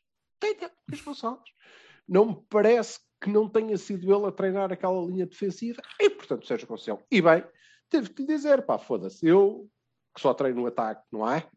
[2.08, 5.82] Não me parece que não tenha sido ele a treinar aquela linha defensiva.
[6.00, 7.02] E, portanto, Sérgio Conceição.
[7.10, 7.44] E bem,
[7.90, 9.70] teve que lhe dizer, pá, foda-se, eu
[10.14, 11.48] que só treino no ataque, não é?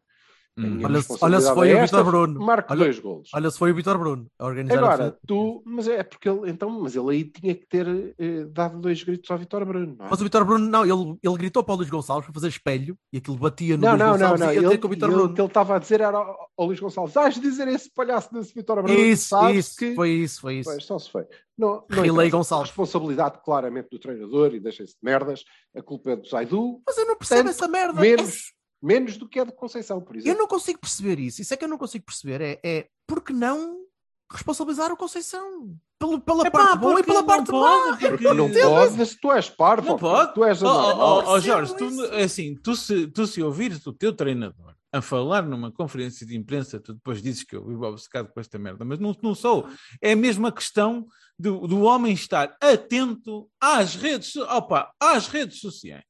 [0.57, 2.39] A Olha, se- olha se foi é o Vítor Bruno.
[2.43, 3.29] Marco Olha- dois golos.
[3.33, 5.19] Olha, se foi o Vitor Bruno a organizar a Agora, defesa.
[5.27, 9.03] tu, mas é porque ele, então, mas ele aí tinha que ter eh, dado dois
[9.03, 10.09] gritos ao Vitor Bruno, não é?
[10.09, 12.97] Mas o Vitor Bruno, não, ele, ele gritou para o Luís Gonçalves para fazer espelho
[13.13, 14.51] e aquilo batia no Não, Luís não, não, Gonçalves não.
[14.51, 15.31] e ia Ele, ter com o Vitor ele- Bruno.
[15.31, 18.33] o que ele estava a dizer era ao, ao Luís Gonçalves: vais dizer esse palhaço
[18.33, 18.99] desse Vitor Bruno.
[18.99, 19.93] Isso, sabes isso, que...
[19.93, 20.69] foi isso, foi isso.
[20.71, 21.23] Pois, só se foi.
[21.57, 22.29] Não, não interessa.
[22.31, 22.69] Gonçalves.
[22.69, 25.43] A responsabilidade claramente do treinador e deixem-se de merdas.
[25.75, 27.99] A culpa é do Zaidu, Mas eu não percebo Tanto essa merda.
[28.01, 30.39] menos, menos do que é de Conceição, por Eu exemplo.
[30.39, 31.41] não consigo perceber isso.
[31.41, 32.41] Isso é que eu não consigo perceber.
[32.41, 33.77] É, é porque não
[34.31, 37.97] responsabilizar o Conceição pelo, pela Epá, parte boa e pela não parte pode, má.
[38.09, 40.33] porque- Não pode, se tu és parvo, Não pode.
[40.33, 43.93] tu és Oh, oh, oh, Jorge, tu, é assim, tu se, tu se ouvires o
[43.93, 48.29] teu treinador a falar numa conferência de imprensa, tu depois dizes que eu vivo obcecado
[48.33, 49.67] com esta merda, mas não, não sou.
[50.01, 51.05] É a mesma questão
[51.37, 56.03] do, do homem estar atento às redes, opa, às redes sociais.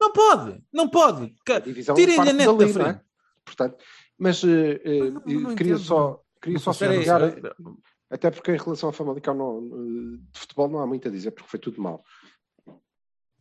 [0.00, 1.34] Não pode, não pode.
[1.64, 2.68] Divisão Tirem-lhe a parte net da não é?
[2.68, 3.00] frente.
[3.44, 3.76] Portanto,
[4.18, 5.78] mas eh, eh, Não, não, não queria entendo.
[5.84, 7.40] só, queria Não só sublinhar, assim.
[8.10, 11.30] até porque em relação ao Famalicão não, eh, de futebol não há muito a dizer,
[11.30, 12.04] porque foi tudo mal.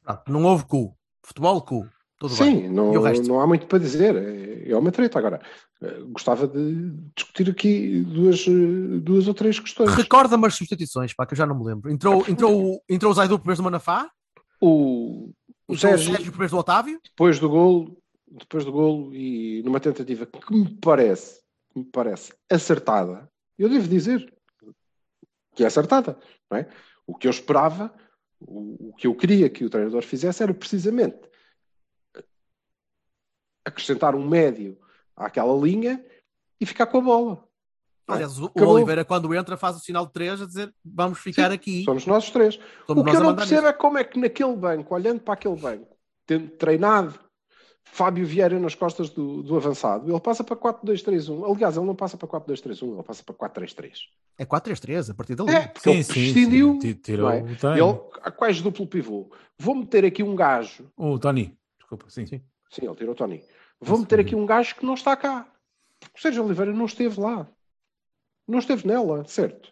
[0.04, 0.96] Pronto, não houve cu.
[1.24, 1.90] Futebol, cu.
[2.18, 2.62] Tudo bem.
[2.62, 3.28] Sim, não, E o resto?
[3.28, 5.20] não há muito para dizer, é, é uma treta.
[5.20, 5.42] Agora,
[5.82, 9.94] eh, gostava de discutir aqui duas, eh, duas ou três questões.
[9.94, 11.92] Recorda-me as substituições, pá, que eu já não me lembro.
[11.92, 14.10] Entrou, entrou, o- entrou o Zaidu primeiro do Manafá,
[14.62, 15.34] O,
[15.68, 17.00] o entrou Sérgio, Sérgio primeiro do Otávio.
[17.04, 17.98] depois do golo,
[18.28, 21.42] depois do golo e numa tentativa que me parece,
[21.72, 24.34] que me parece acertada, eu devo dizer
[25.56, 26.70] que é acertada, não é?
[27.08, 27.94] O que eu esperava,
[28.40, 31.20] o, o que eu queria que o treinador fizesse era precisamente
[33.64, 34.78] acrescentar um médio
[35.16, 36.06] àquela linha
[36.60, 37.45] e ficar com a bola.
[38.08, 38.76] Aliás, o, Acabou.
[38.76, 41.84] Oliveira, quando entra, faz o sinal de três a dizer vamos ficar aqui.
[41.84, 42.60] Somos nós os três.
[42.86, 43.68] Somos o que eu não percebo nisso.
[43.70, 45.96] é como é que naquele banco, olhando para aquele banco,
[46.26, 47.20] tendo treinado
[47.84, 51.52] Fábio Vieira nas costas do, do avançado, ele passa para 4-2-3-1.
[51.56, 53.94] Aliás, ele não passa para 4-2-3-1, ele passa para 4-3-3.
[54.38, 55.52] É 4-3-3 a partir dali.
[55.52, 56.80] É, porque ele prescindiu.
[56.80, 57.42] Ti- Tirou é?
[57.42, 57.48] o.
[57.48, 59.32] Ele, a quais duplo pivô?
[59.58, 60.92] Vou meter aqui um gajo.
[60.98, 62.26] O Tony, desculpa, sim.
[62.26, 62.42] Sim.
[62.70, 63.44] Sim, ele tirou o Tony.
[63.80, 65.48] Vou meter aqui um gajo que não está cá.
[66.00, 67.48] Porque o Sérgio Oliveira não esteve lá.
[68.48, 69.72] Não esteve nela, certo?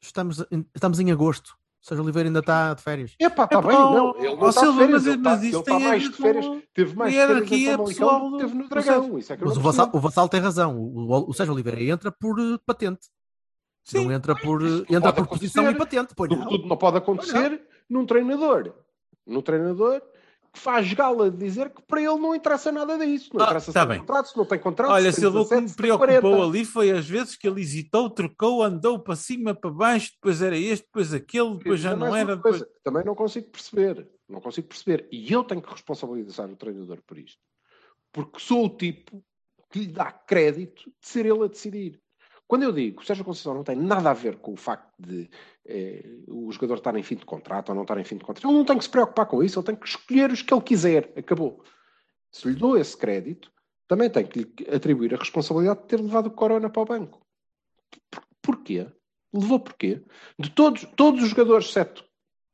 [0.00, 1.56] Estamos, em- estamos em agosto.
[1.82, 3.14] O Sérgio Oliveira ainda está de férias.
[3.18, 4.16] Epá, está Epá, bem, não.
[4.18, 4.90] Ele não está de férias.
[4.90, 6.46] mas- Ele está, mas está mais de férias.
[6.46, 9.18] com Teve mais de férias hierarquia Famalicão pessoal do que teve no Dragão.
[9.18, 10.76] Isso é que Mas o Vassal, o Vassal tem razão.
[10.78, 13.06] O, o- Sérgio Oliveira entra por eh, patente.
[13.84, 14.04] Sim.
[14.04, 16.12] Não entra por, eh, entra por posição e patente.
[16.16, 16.48] Pois Tudo, não.
[16.48, 18.74] tudo não pode acontecer num treinador.
[19.24, 20.02] Num treinador
[20.56, 23.30] faz gala de dizer que para ele não interessa nada disso.
[23.32, 24.90] Não Ah, interessa tá se tem contrato, se não tem contrato.
[24.90, 26.44] Olha, se Silva, o que 17, me preocupou 40.
[26.44, 30.56] ali foi as vezes que ele hesitou, trocou, andou para cima, para baixo, depois era
[30.56, 32.36] este, depois aquele, depois já Dizer não era.
[32.36, 32.58] Depois...
[32.58, 34.08] coisa, Também não consigo perceber.
[34.28, 35.08] Não consigo perceber.
[35.12, 37.38] E eu tenho que responsabilizar o treinador por isto.
[38.12, 39.22] Porque sou o tipo
[39.70, 42.00] que lhe dá crédito de ser ele a decidir.
[42.48, 44.92] Quando eu digo que o Sérgio Conceição não tem nada a ver com o facto
[44.98, 45.28] de
[45.64, 48.46] eh, o jogador estar em fim de contrato ou não estar em fim de contrato,
[48.48, 50.62] ele não tem que se preocupar com isso, ele tem que escolher os que ele
[50.62, 51.12] quiser.
[51.16, 51.62] Acabou.
[52.30, 53.50] Se lhe dou esse crédito,
[53.88, 57.26] também tenho que lhe atribuir a responsabilidade de ter levado o Corona para o banco.
[58.10, 58.86] Por- Porquê?
[59.32, 60.02] Levou porquê?
[60.38, 62.04] De todos, todos os jogadores, exceto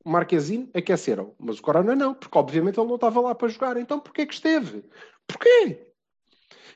[0.05, 1.35] o Marquezine, aqueceram.
[1.39, 3.77] Mas o Corona não, porque obviamente ele não estava lá para jogar.
[3.77, 4.85] Então porquê que esteve?
[5.27, 5.87] Porquê?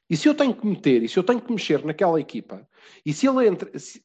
[0.09, 2.69] E se eu tenho que meter, e se eu tenho que mexer naquela equipa,
[3.05, 4.01] e se ele entra, se,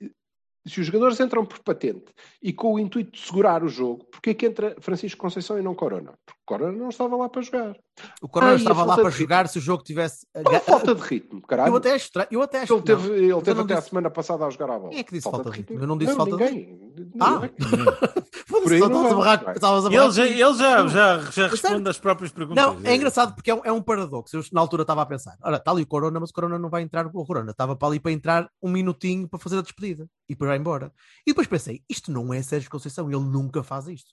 [0.65, 4.33] se os jogadores entram por patente e com o intuito de segurar o jogo, porquê
[4.33, 6.13] que entra Francisco Conceição e não Corona?
[6.25, 7.77] Porque Corona não estava lá para jogar.
[8.21, 10.25] O Corona Ah, a estava lá falta para de jogar se o jogo tivesse.
[10.65, 11.71] Falta de ritmo, caralho?
[11.71, 12.27] Eu até acho estranho.
[12.31, 13.15] Eu até acho Ele teve, não.
[13.15, 14.89] ele teve não até a disse- semana passada a jogar a bola.
[14.89, 15.71] Quem é que disse falta de ritmo?
[15.75, 15.83] ritmo?
[15.83, 16.79] Eu não disse falta de ninguém.
[17.19, 17.31] Ah.
[17.39, 17.51] Ninguém.
[18.51, 22.31] Foda-se, Por aí não a a Ele já, ele já, já, já responde às próprias
[22.31, 22.63] perguntas.
[22.63, 24.35] Não, é engraçado porque é um, é um paradoxo.
[24.35, 26.69] Eu na altura estava a pensar: olha, está ali o Corona, mas o Corona não
[26.69, 27.07] vai entrar.
[27.07, 30.55] O Corona estava para ali para entrar um minutinho para fazer a despedida e para
[30.55, 30.91] ir embora.
[31.25, 34.11] E depois pensei: isto não é Sérgio Conceição, ele nunca faz isto.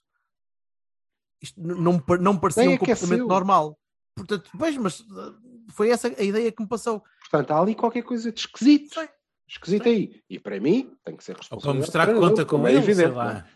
[1.41, 3.79] Isto não, não me parecia Nem um comportamento normal.
[4.15, 5.35] Portanto, pois, mas uh,
[5.71, 7.03] foi essa a ideia que me passou.
[7.21, 8.93] Portanto, há ali qualquer coisa de esquisito.
[8.93, 9.09] Sei.
[9.47, 10.21] Esquisito aí.
[10.29, 11.71] E para mim, tem que ser Ou responsável.
[11.71, 13.07] para mostrar que conta com é ele, evidente.
[13.07, 13.47] sei lá.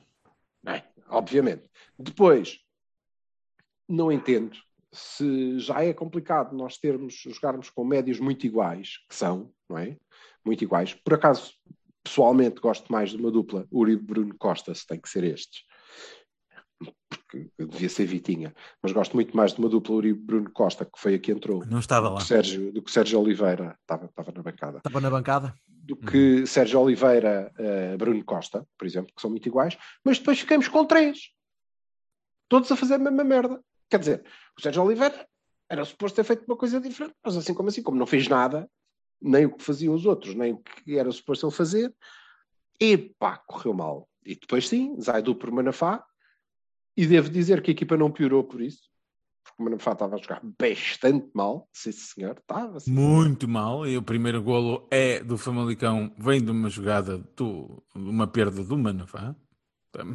[0.64, 0.88] Não é?
[1.10, 1.64] Obviamente.
[2.00, 2.60] Depois,
[3.88, 4.58] não entendo
[4.92, 9.98] se já é complicado nós termos, jogarmos com médios muito iguais, que são, não é?
[10.46, 10.94] Muito iguais.
[10.94, 11.54] Por acaso,
[12.04, 15.64] pessoalmente, gosto mais de uma dupla, Uribe Bruno Costa, se tem que ser estes.
[17.34, 18.54] Porque devia ser Vitinha.
[18.82, 21.66] Mas gosto muito mais de uma dupla Uribe Bruno Costa, que foi a que entrou,
[21.66, 22.22] Não estava do lá.
[22.22, 25.56] que Sérgio, do que Sérgio Oliveira, estava, estava na bancada Estava na bancada.
[25.68, 29.76] do que Sérgio Oliveira, eh, Bruno Costa, por exemplo, que são muito iguais,
[30.06, 31.32] mas depois ficamos com três.
[32.48, 33.60] Todos a fazer a mesma merda.
[33.90, 34.24] Quer dizer,
[34.58, 35.28] o Sérgio Oliveira
[35.70, 38.70] era suposto ter feito uma coisa diferente, mas assim como assim, como não fez nada,
[39.20, 41.94] nem o que faziam os outros, nem o que era suposto ele fazer.
[42.80, 44.08] E pá, correu mal.
[44.26, 46.04] E depois sim, Zaidu por Manafá.
[46.96, 48.82] E devo dizer que a equipa não piorou por isso.
[49.44, 51.68] Porque o Manafá estava a jogar bastante mal.
[51.74, 52.80] Sim, senhor, estava.
[52.80, 53.00] sim, senhor.
[53.00, 53.86] Muito mal.
[53.88, 58.64] E o primeiro golo é do Famalicão, vem de uma jogada, do, de uma perda
[58.64, 59.36] do Manafá.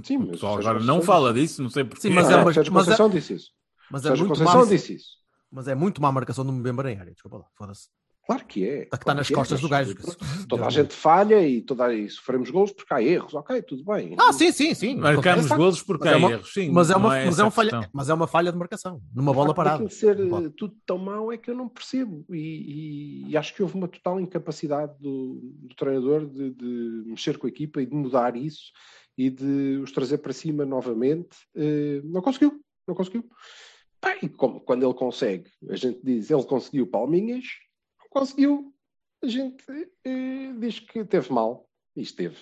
[0.03, 2.01] Sim, o mas pessoal Sérgio agora não fala disso, não sei porquê.
[2.03, 3.51] Sim, mas Não, é uma- Sérgio mas é- Conceição disse isso.
[3.91, 5.09] Mas é Sérgio muito Conceição má, disse isso.
[5.53, 7.13] mas é muito má marcação do Mbemba em área.
[7.13, 7.89] Desculpa lá, foda-se.
[8.29, 8.83] Claro que é.
[8.93, 10.47] A que está nas é, costas do mas gajo.
[10.47, 13.33] Toda a gente falha e, toda, e sofremos gols porque há erros.
[13.33, 14.15] Ok, tudo bem.
[14.19, 14.97] Ah, sim, sim, sim.
[14.97, 15.57] Marcamos Acontece.
[15.57, 16.71] golos porque Mas é há uma- erros, sim.
[16.71, 19.01] Mas é, uma, é mas, é uma a falha, mas é uma falha de marcação,
[19.15, 19.79] numa bola parada.
[19.83, 20.47] daquilo ser Bola.
[20.47, 22.23] eh, tudo tão mau é que eu não percebo.
[22.29, 27.39] E, e- e acho que houve uma total incapacidade do, do treinador de, de mexer
[27.39, 28.73] com a equipa e de mudar isso
[29.17, 31.31] e de os trazer para cima novamente.
[31.57, 33.25] Eh, não conseguiu, não conseguiu.
[34.23, 37.45] E como, quando ele consegue, a gente diz ele conseguiu palminhas,
[38.09, 38.75] conseguiu.
[39.23, 39.65] A gente
[40.05, 41.69] eh, diz que teve mal.
[41.97, 42.37] E esteve.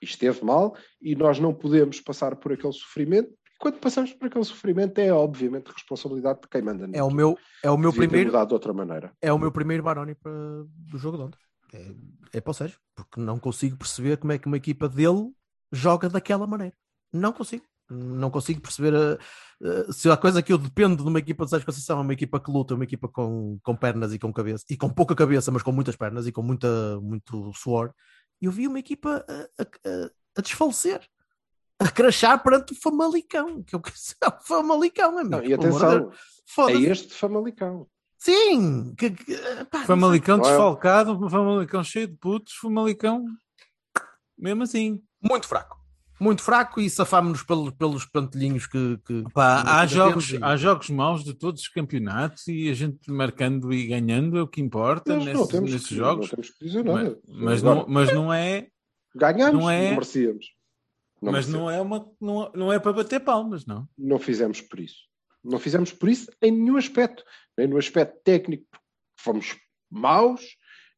[0.00, 3.30] E esteve mal e nós não podemos passar por aquele sofrimento.
[3.30, 6.88] E quando passamos por aquele sofrimento é obviamente responsabilidade de quem manda.
[6.92, 9.12] É o meu, é o meu Devia primeiro, mudado de outra maneira.
[9.22, 10.32] é o meu primeiro Baroni para,
[10.66, 11.38] do jogo de ontem.
[11.72, 15.32] É, é para o Sérgio, porque não consigo perceber como é que uma equipa dele
[15.70, 16.74] joga daquela maneira.
[17.12, 17.64] Não consigo.
[17.92, 19.18] Não consigo perceber a-
[19.92, 22.40] se a coisa que eu dependo de uma equipa de Sérgio Conceição é uma equipa
[22.40, 25.62] que luta, uma equipa com, com pernas e com cabeça, e com pouca cabeça, mas
[25.62, 27.92] com muitas pernas e com muita, muito suor.
[28.40, 31.00] Eu vi uma equipa a, a- a- desfalecer,
[31.78, 35.36] a crachar perante o Famalicão, que eu quero ser o Famalicão, amigo.
[35.36, 36.10] Não, e atenção,
[36.68, 37.86] é este Famalicão.
[38.18, 38.94] Sim!
[38.96, 39.36] Que, que,
[39.70, 40.48] pá, Famalicão Não é?
[40.48, 43.24] desfalcado, Famalicão cheio de putos, Famalicão
[44.38, 45.00] mesmo assim.
[45.22, 45.80] muito fraco.
[46.22, 48.96] Muito fraco e safámos-nos pelos, pelos pantelhinhos que.
[49.04, 53.10] que Pá, que há, jogos, há jogos maus de todos os campeonatos e a gente
[53.10, 56.26] marcando e ganhando é o que importa não nesses, nesses que, jogos.
[56.26, 57.18] não temos que dizer Mas, nada.
[57.26, 58.68] mas Agora, não, mas não é,
[59.16, 60.46] ganhamos, não não, é- merecíamos.
[61.20, 63.88] Não, mas não é uma, não, não é para bater palmas, não.
[63.98, 64.98] não fizemos por isso.
[65.42, 67.24] Não fizemos por isso em nenhum aspecto.
[67.58, 68.64] Nem no aspecto técnico,
[69.16, 69.56] fomos
[69.90, 70.40] maus,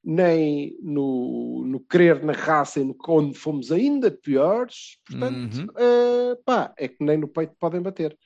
[0.05, 4.99] nem no, no querer na raça, e no, onde fomos ainda piores.
[5.07, 5.67] Portanto, Uhum.
[5.77, 8.17] eh, pá, é que nem no peito podem bater.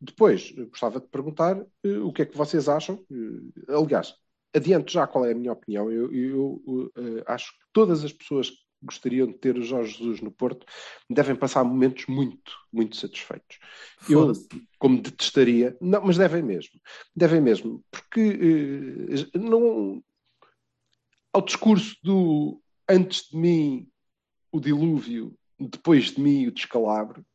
[0.00, 3.02] Depois, gostava de perguntar eh, o que é que vocês acham.
[3.10, 4.14] Eh, aliás,
[4.54, 5.90] adianto já qual é a minha opinião.
[5.90, 10.20] Eu, eu, eh, acho que todas as pessoas que gostariam de ter o Jorge Jesus
[10.20, 10.66] no Porto
[11.08, 13.58] devem passar momentos muito, muito satisfeitos.
[14.08, 14.32] Eu,
[14.78, 16.78] como detestaria, não, mas devem mesmo,
[17.16, 18.20] devem mesmo, porque
[19.34, 20.02] eh, não
[21.34, 23.88] ao discurso do antes de mim
[24.52, 27.26] o dilúvio, depois de mim o descalabro,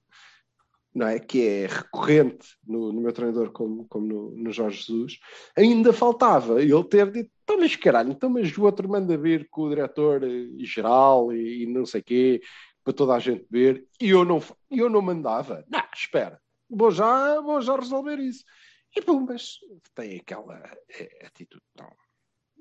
[0.96, 1.20] não é?
[1.20, 5.20] que é recorrente no, no meu treinador como, como no, no Jorge Jesus,
[5.56, 9.64] ainda faltava ele ter dito, então mas caralho, então mas o outro manda vir com
[9.64, 12.42] o diretor-geral e, e não sei quê,
[12.84, 14.42] para toda a gente ver, e eu não,
[14.72, 15.66] eu não mandava.
[15.70, 18.46] Não, espera, vou já, vou já resolver isso.
[18.96, 19.60] E pum, mas
[19.94, 20.58] tem aquela
[20.90, 21.64] eh, atitude.
[21.78, 21.92] Não.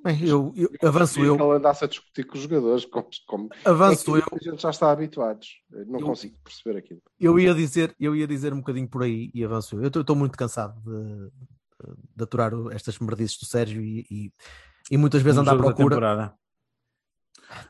[0.05, 4.17] Bem, eu, eu- avanço eu, Ele andasse a discutir com os jogadores, como, como avanço
[4.17, 4.25] é eu.
[4.33, 5.49] a gente já está habituados.
[5.87, 7.03] Não Eu- consigo perceber aquilo.
[7.19, 9.83] Eu ia dizer, eu ia dizer um bocadinho por aí e avanço eu.
[9.83, 11.31] Eu estou muito cansado de,
[12.17, 14.33] de aturar estas merdices do Sérgio e, e,
[14.91, 15.89] e muitas vezes andar à procura.
[15.89, 16.35] temporada.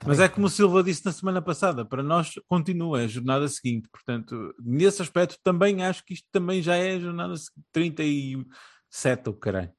[0.04, 3.88] Mas é como o Silva disse na semana passada, para nós continua a jornada seguinte,
[3.88, 9.34] portanto, nesse aspecto também acho que isto também já é a jornada se- 37, o
[9.34, 9.72] caralho.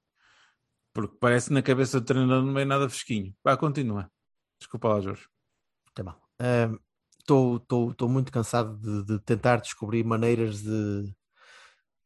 [1.08, 3.34] Porque parece que na cabeça do treinador não é nada fresquinho.
[3.44, 4.12] Vá, continua.
[4.60, 5.26] Desculpa lá, Jorge.
[5.94, 6.16] Tá bom.
[7.20, 11.14] Estou muito cansado de, de tentar descobrir maneiras de,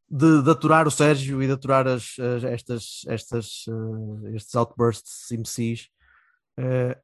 [0.09, 5.31] de, de aturar o Sérgio e de aturar as, as- estas, estas, eh, estes outbursts
[5.31, 5.89] imbecis.
[6.57, 6.97] Eh,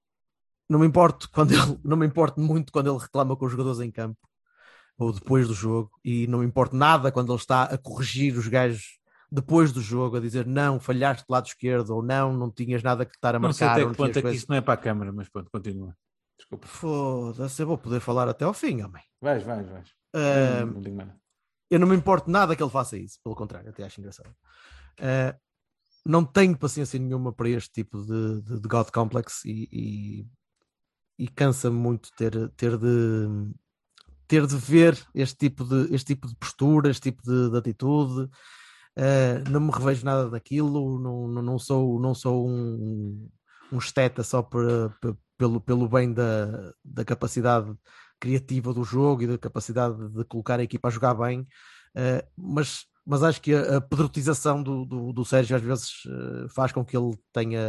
[0.69, 3.79] não me importo quando ele, não me importo muito quando ele reclama com os jogadores
[3.79, 4.19] em campo
[4.97, 8.47] ou depois do jogo, e não me importa nada quando ele está a corrigir os
[8.49, 8.98] gajos
[9.31, 13.05] depois do jogo, a dizer não, falhaste do lado esquerdo, ou não, não tinhas nada
[13.05, 13.81] que estar a Não sei marcar.
[13.81, 15.95] até que não ponto é que isto não é para a câmara, mas pronto, continua.
[16.37, 16.67] Desculpa.
[16.67, 19.03] Foda-se, eu vou poder falar até ao fim, homem.
[19.21, 19.89] Vais, vais, vais.
[20.15, 21.15] Ah, Não, não nada.
[21.69, 24.33] eu não me importo nada que ele faça isso, pelo contrário, até acho engraçado.
[24.99, 25.35] Ah,
[26.05, 30.27] não tenho paciência nenhuma para este tipo de, de, de God Complex e, e,
[31.25, 33.51] e cansa-me muito ter, ter de
[34.27, 38.29] ter de ver este tipo de, este tipo de postura, este tipo de, de atitude.
[39.01, 43.29] Ah, não me revejo nada daquilo, não, não, sou, não sou um,
[43.71, 47.73] um esteta só para, pe- pelo, pelo bem da, da capacidade
[48.19, 51.47] criativa do jogo e da capacidade de colocar a equipa a jogar bem,
[51.95, 56.47] eh, mas, mas acho que a, a pedrotização do, do, do Sérgio às vezes eh,
[56.53, 57.63] faz com que ele tenha,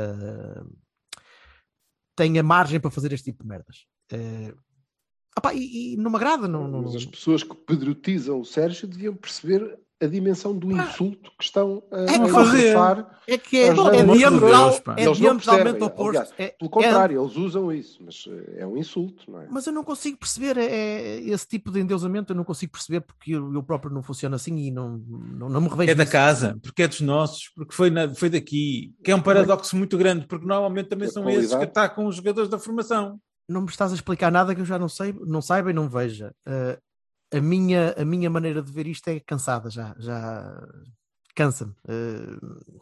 [2.17, 3.87] tenha margem para fazer este tipo de merdas.
[5.39, 8.89] Opá, e, e não me agrada, não, não- Mas as pessoas que pedrotizam o Sérgio
[8.89, 13.75] deviam perceber a dimensão do insulto que estão a, É a é que é, é
[13.75, 14.95] de diametral- pá.
[14.99, 16.09] é diametralmente oposto.
[16.09, 19.47] aliás, É- Pelo contrário, eles usam isso, mas eh, é um insulto, não é?
[19.51, 23.01] Mas eu não consigo perceber é, é, esse tipo de endeusamento, eu não consigo perceber
[23.03, 26.07] porque eu, eu próprio não funciona assim e não, não, não me revejo É da
[26.07, 29.99] casa, porque é dos nossos, porque foi, na- foi daqui, que é um paradoxo muito
[29.99, 31.71] grande, porque normalmente também A são esses que qualidade.
[31.79, 33.21] atacam os jogadores da formação.
[33.49, 35.89] Não me estás a explicar nada que eu já não sei, não saiba e não
[35.89, 36.33] veja.
[36.47, 36.81] Uh,
[37.33, 40.69] a, minha, a minha maneira de ver isto é cansada, já, já
[41.35, 41.73] cansa-me.
[41.89, 42.81] Uh,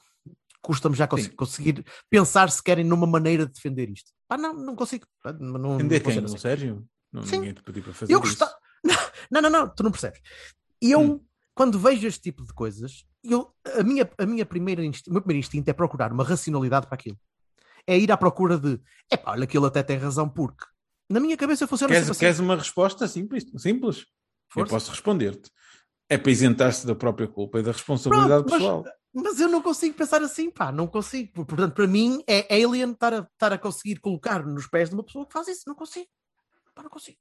[0.61, 1.31] Custa-me já cons- Sim.
[1.31, 4.11] conseguir pensar se querem numa maneira de defender isto.
[4.29, 5.07] Ah, não, não consigo.
[5.23, 6.07] Pá, Não, Entender quem?
[6.13, 6.39] funciona O assim.
[6.43, 6.85] Sérgio?
[7.13, 7.37] Não, Sim.
[7.39, 8.29] ninguém te pediu para fazer Eu isso.
[8.37, 8.53] gostava.
[9.31, 10.21] Não, não, não, tu não percebes.
[10.83, 11.21] Eu, Hum.
[11.55, 15.07] quando vejo este tipo de coisas, eu, a, minha, a minha primeira inst...
[15.07, 17.19] o meu primeiro instinto é procurar uma racionalidade para aquilo.
[17.87, 18.81] É ir à procura de,
[19.11, 20.65] epá, olha, aquilo até tem razão, porque
[21.09, 22.21] na minha cabeça funciona Queres, assim.
[22.21, 23.47] queres uma resposta simples?
[23.57, 24.07] simples?
[24.51, 24.71] Eu Força.
[24.75, 25.51] posso responder-te.
[26.09, 28.85] É para isentar-se da própria culpa e da responsabilidade Pronto, mas- pessoal.
[29.15, 31.33] Mas eu não consigo pensar assim, pá, não consigo.
[31.45, 35.03] Portanto, para mim é alien estar a, estar a conseguir colocar nos pés de uma
[35.03, 35.63] pessoa que faz isso.
[35.67, 36.07] Não consigo.
[36.75, 37.17] Pá, não consigo.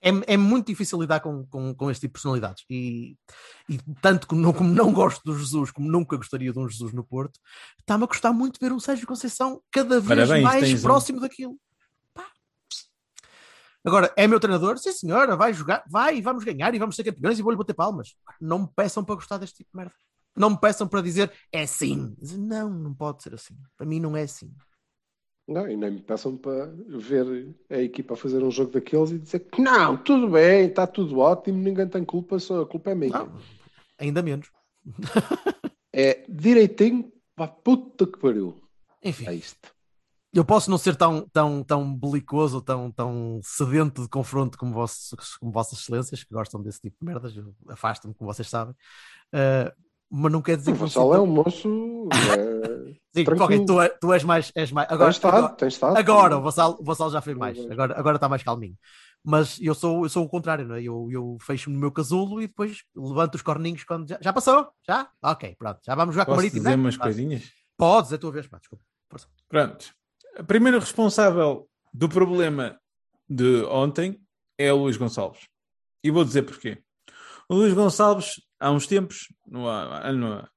[0.00, 2.64] É, é muito difícil lidar com, com, com este tipo de personalidades.
[2.70, 3.16] E,
[3.68, 6.92] e tanto como não, como não gosto do Jesus, como nunca gostaria de um Jesus
[6.92, 7.38] no Porto,
[7.80, 11.20] está-me a custar muito ver um Sérgio Conceição cada vez Parabéns, mais tens um- próximo
[11.20, 11.56] daquilo.
[13.88, 14.76] Agora, é meu treinador?
[14.76, 18.14] Sim, senhora, vai jogar, vai, vamos ganhar e vamos ser campeões e vou-lhe bater palmas.
[18.38, 19.94] Não me peçam para gostar deste tipo de merda.
[20.36, 22.14] Não me peçam para dizer é assim.
[22.36, 23.56] Não, não pode ser assim.
[23.78, 24.52] Para mim não é assim.
[25.48, 29.18] Não, e nem me peçam para ver a equipa a fazer um jogo daqueles e
[29.18, 32.94] dizer que não, tudo bem, está tudo ótimo, ninguém tem culpa, só a culpa é
[32.94, 33.18] minha.
[33.18, 33.32] Não,
[33.98, 34.50] ainda menos.
[35.90, 38.62] É direitinho para a puta que pariu.
[39.02, 39.74] Enfim, É isto.
[40.32, 45.36] Eu posso não ser tão, tão, tão belicoso, tão, tão sedento de confronto como, vossos,
[45.38, 47.36] como vossas excelências, que gostam desse tipo de merdas.
[47.36, 48.74] Eu afasto-me, como vocês sabem.
[49.32, 49.72] Ah,
[50.10, 52.08] mas não quer dizer O que não Vassal é um moço.
[52.12, 52.78] É...
[53.14, 53.44] Sim, tranquilo.
[53.44, 54.52] ok, tu, é- tu és mais.
[54.54, 54.90] És mais...
[54.90, 55.96] Agora, estado, agora, tem estado.
[55.96, 57.58] agora o, Vassal, o Vassal já foi mais.
[57.70, 58.76] Agora, agora está mais calminho.
[59.24, 60.82] Mas eu sou, eu sou o contrário, não é?
[60.82, 64.08] Eu, eu fecho-me no meu casulo e depois levanto os corninhos quando.
[64.08, 64.68] Já, já passou?
[64.86, 65.08] Já?
[65.22, 65.80] Ok, pronto.
[65.84, 66.60] Já vamos jogar com o Posso Marítimo.
[66.62, 66.82] dizer né?
[66.82, 67.50] umas coisinhas?
[67.76, 68.84] Podes, é a tua vez, pá, desculpa.
[69.48, 69.97] Pronto.
[70.38, 72.80] A primeira responsável do problema
[73.28, 74.20] de ontem
[74.56, 75.48] é o Luís Gonçalves.
[76.02, 76.80] E vou dizer porquê.
[77.48, 80.48] O Luís Gonçalves, há uns tempos, no ano,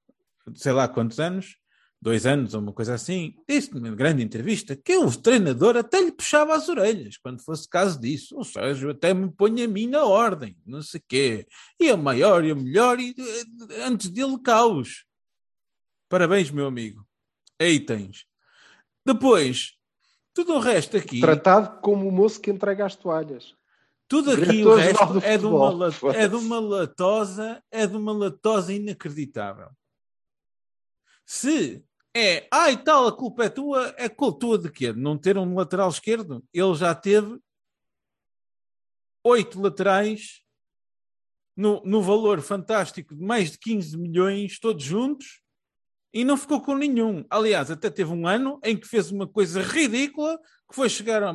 [0.54, 1.56] sei lá quantos anos,
[2.00, 6.12] dois anos ou uma coisa assim, disse numa grande entrevista que o treinador até lhe
[6.12, 8.38] puxava as orelhas quando fosse caso disso.
[8.38, 11.44] O Sérgio até me põe a mim na ordem, não sei quê.
[11.80, 15.04] E a maior e a melhor, e eh, antes dele, caos.
[16.08, 17.04] Parabéns, meu amigo.
[17.58, 18.30] Aí tens.
[19.04, 19.76] Depois,
[20.32, 23.54] tudo o resto aqui, Tratado como o moço que entrega as toalhas.
[24.08, 28.72] tudo aqui o resto é de, uma, é de uma latosa, é de uma latosa
[28.72, 29.70] inacreditável.
[31.26, 31.84] Se
[32.14, 34.92] é, ai tal, a culpa é tua, é culpa tua de quê?
[34.92, 36.44] De não ter um lateral esquerdo?
[36.52, 37.38] Ele já teve
[39.24, 40.42] oito laterais
[41.56, 45.41] no, no valor fantástico de mais de 15 milhões, todos juntos,
[46.12, 47.24] e não ficou com nenhum.
[47.30, 50.38] Aliás, até teve um ano em que fez uma coisa ridícula,
[50.68, 51.30] que foi chegar a,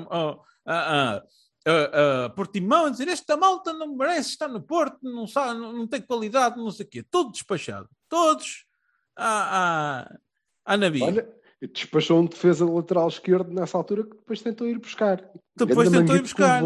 [0.65, 1.23] a,
[1.65, 5.73] a, a Portimão e dizer esta malta não merece estar no Porto, não, sabe, não,
[5.73, 7.03] não tem qualidade, não sei o quê.
[7.03, 7.89] Todo despachado.
[8.07, 8.65] Todos
[9.17, 10.07] a,
[10.65, 11.01] a, Nabi.
[11.01, 11.27] Olha,
[11.73, 15.27] despachou um defesa lateral esquerdo nessa altura que depois tentou ir buscar.
[15.55, 16.63] Depois Ganda tentou ir buscar.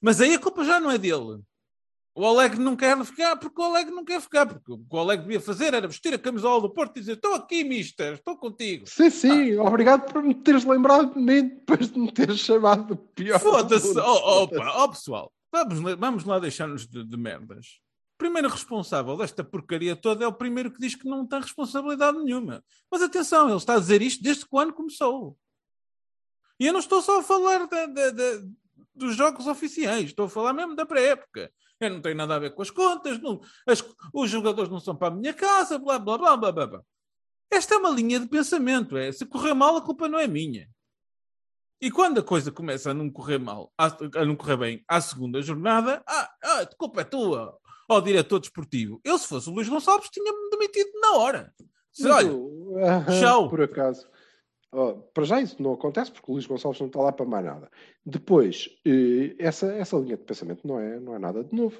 [0.00, 1.42] Mas aí a culpa já não é dele.
[2.14, 4.44] O Oleg não quer ficar porque o Oleg não quer ficar.
[4.46, 7.12] Porque o que o Oleg devia fazer era vestir a camisola do Porto e dizer:
[7.14, 8.86] Estou aqui, mister, estou contigo.
[8.86, 13.38] Sim, sim, obrigado por me teres lembrado de mim depois de me teres chamado pior.
[13.40, 13.88] Foda-se.
[13.88, 14.02] mundo.
[14.04, 17.80] Oh, opa, oh, pessoal, vamos, lá- vamos lá deixar-nos de, de merdas.
[18.14, 22.18] O primeiro responsável desta porcaria toda é o primeiro que diz que não tem responsabilidade
[22.18, 22.62] nenhuma.
[22.90, 25.34] Mas atenção, ele está a dizer isto desde que o ano começou.
[26.60, 28.42] E eu não estou só a falar da- da- da-
[28.94, 31.50] dos jogos oficiais, estou a falar mesmo da pré-época.
[31.86, 34.94] Eu não tenho nada a ver com as contas, não- as- os jogadores não são
[34.96, 36.66] para a minha casa, blá blá blá blá blá.
[36.66, 36.82] blá.
[37.50, 38.96] Esta é uma linha de pensamento.
[38.96, 40.68] É, se correr mal, a culpa não é minha.
[41.80, 43.86] E quando a coisa começa a não correr mal, a,
[44.20, 47.58] a não correr bem à segunda jornada, ah, ah, a culpa é tua,
[47.90, 49.00] ó diretor desportivo.
[49.04, 51.52] Eu, se fosse o Luís Gonçalves, tinha-me demitido na hora.
[51.98, 52.30] Mas olha,
[53.20, 53.50] tchau.
[53.50, 54.08] Por acaso.
[55.12, 57.70] Para já isso não acontece porque o Luís Gonçalves não está lá para mais nada.
[58.06, 61.78] Depois, eh, essa, essa linha de pensamento não é, não é nada de novo.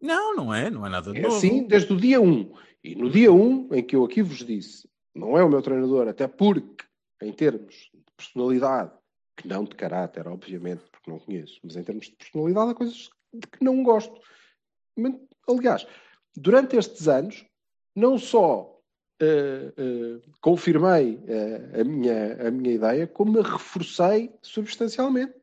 [0.00, 1.36] não, não é, não é nada de É novo.
[1.36, 2.52] assim desde o dia 1.
[2.82, 6.08] E no dia 1, em que eu aqui vos disse, não é o meu treinador,
[6.08, 6.84] até porque,
[7.20, 8.92] em termos de personalidade,
[9.36, 13.10] que não de caráter, obviamente, porque não conheço, mas em termos de personalidade, há coisas
[13.34, 14.18] de que não gosto.
[14.96, 15.14] Mas,
[15.48, 15.86] aliás,
[16.34, 17.44] durante estes anos,
[17.94, 18.77] não só
[19.20, 25.34] eh, eh, confirmei eh, a, minha, a minha ideia, como a reforcei substancialmente.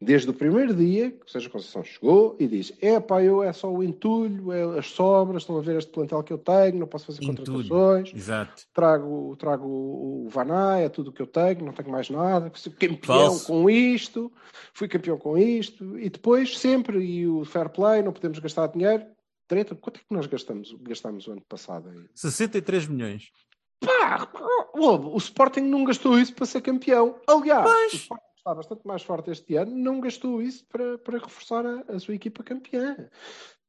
[0.00, 3.52] Desde o primeiro dia que o Sérgio Conceição chegou e disse: É pá, eu é
[3.52, 6.86] só o entulho, é as sobras, estão a ver este plantel que eu tenho, não
[6.86, 7.64] posso fazer Entulho.
[7.64, 8.62] contratações, Exato.
[8.72, 12.70] trago, trago o Vanai, é tudo o que eu tenho, não tenho mais nada, fui
[12.70, 13.46] campeão Falso.
[13.48, 14.30] com isto,
[14.72, 19.04] fui campeão com isto, e depois sempre, e o fair play, não podemos gastar dinheiro.
[19.48, 21.88] Treta, quanto é que nós gastamos, gastamos o ano passado?
[21.88, 22.06] aí?
[22.14, 23.32] 63 milhões.
[23.80, 24.30] Pá,
[24.74, 27.18] o, o Sporting não gastou isso para ser campeão.
[27.26, 31.64] Aliás, o Sporting está bastante mais forte este ano, não gastou isso para, para reforçar
[31.64, 33.08] a, a sua equipa campeã.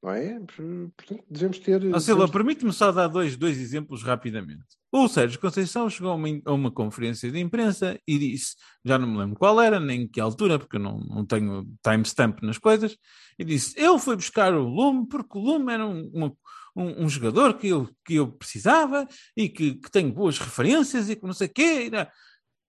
[0.01, 0.39] Não é?
[0.39, 1.81] Portanto, devemos ter.
[1.81, 4.63] Silva, devemos- permite-me só dar dois, dois exemplos rapidamente.
[4.91, 9.07] O Sérgio Conceição chegou a uma, a uma conferência de imprensa e disse, já não
[9.07, 12.97] me lembro qual era, nem que altura, porque eu não, não tenho timestamp nas coisas,
[13.37, 16.33] e disse, eu fui buscar o Lume porque o Lume era um, uma-
[16.75, 21.15] um, um jogador que eu, que eu precisava e que, que tem boas referências e
[21.15, 21.85] que não sei o quê.
[21.85, 22.07] E, não,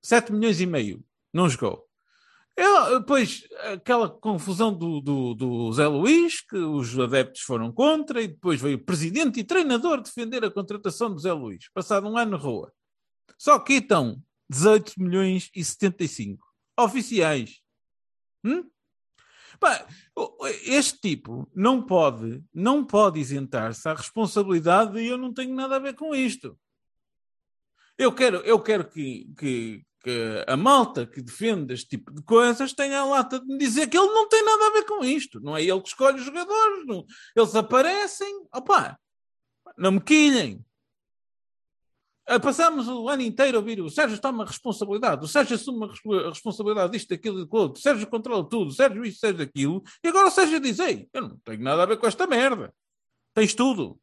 [0.02, 1.02] 7 milhões e meio.
[1.32, 1.86] Não jogou.
[2.60, 8.28] Eu, depois, aquela confusão do, do, do Zé Luís, que os adeptos foram contra, e
[8.28, 11.70] depois veio o presidente e treinador defender a contratação do Zé Luís.
[11.72, 12.70] Passado um ano rua.
[13.38, 16.46] Só que estão 18 milhões e 75
[16.78, 17.62] oficiais.
[18.44, 18.68] Hum?
[19.58, 19.86] Pá,
[20.64, 25.78] este tipo não pode, não pode isentar-se à responsabilidade de eu não tenho nada a
[25.78, 26.58] ver com isto.
[27.96, 32.72] Eu quero, eu quero que, que, que a malta que defende este tipo de coisas
[32.72, 35.40] tenha a lata de me dizer que ele não tem nada a ver com isto.
[35.40, 36.86] Não é ele que escolhe os jogadores.
[36.86, 37.04] Não.
[37.36, 38.44] Eles aparecem.
[38.54, 38.98] Opa,
[39.76, 40.64] não me quilhem.
[42.26, 45.88] Ah, Passámos o ano inteiro a ouvir o Sérgio toma responsabilidade, o Sérgio assume a
[45.88, 49.16] res- a responsabilidade disto, daquilo e do outro, o Sérgio controla tudo, o Sérgio isto,
[49.16, 51.96] o Sérgio aquilo, e agora o Sérgio diz: Ei, eu não tenho nada a ver
[51.98, 52.72] com esta merda.
[53.34, 54.00] Tens tudo.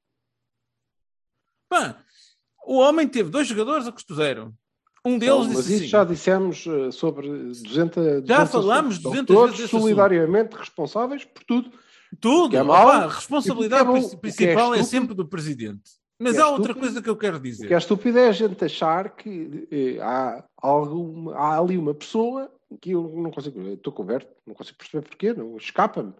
[1.70, 2.04] Pá,
[2.66, 4.54] o homem teve dois jogadores a zero.
[5.08, 8.22] Um deles Então, mas disse isso assim, já dissemos eh, sobre 200.
[8.24, 8.99] 200 falámos assuntos.
[8.99, 9.82] 200 Todos vezes assunto.
[9.82, 11.72] solidariamente responsáveis por tudo.
[12.20, 12.55] tudo.
[12.58, 15.82] é Opa, mau, a responsabilidade é que é principal é, estúpido, sempre do presidente.
[16.20, 17.78] Mas é há outra estúpido, coisa que eu quero O que é dizer.
[17.78, 22.51] estúpido é a gente achar que eh, há, alguma, há ali uma pessoa
[22.82, 26.14] que eu não consigo, estou coberto, não consigo perceber porquê, não, escapa-me,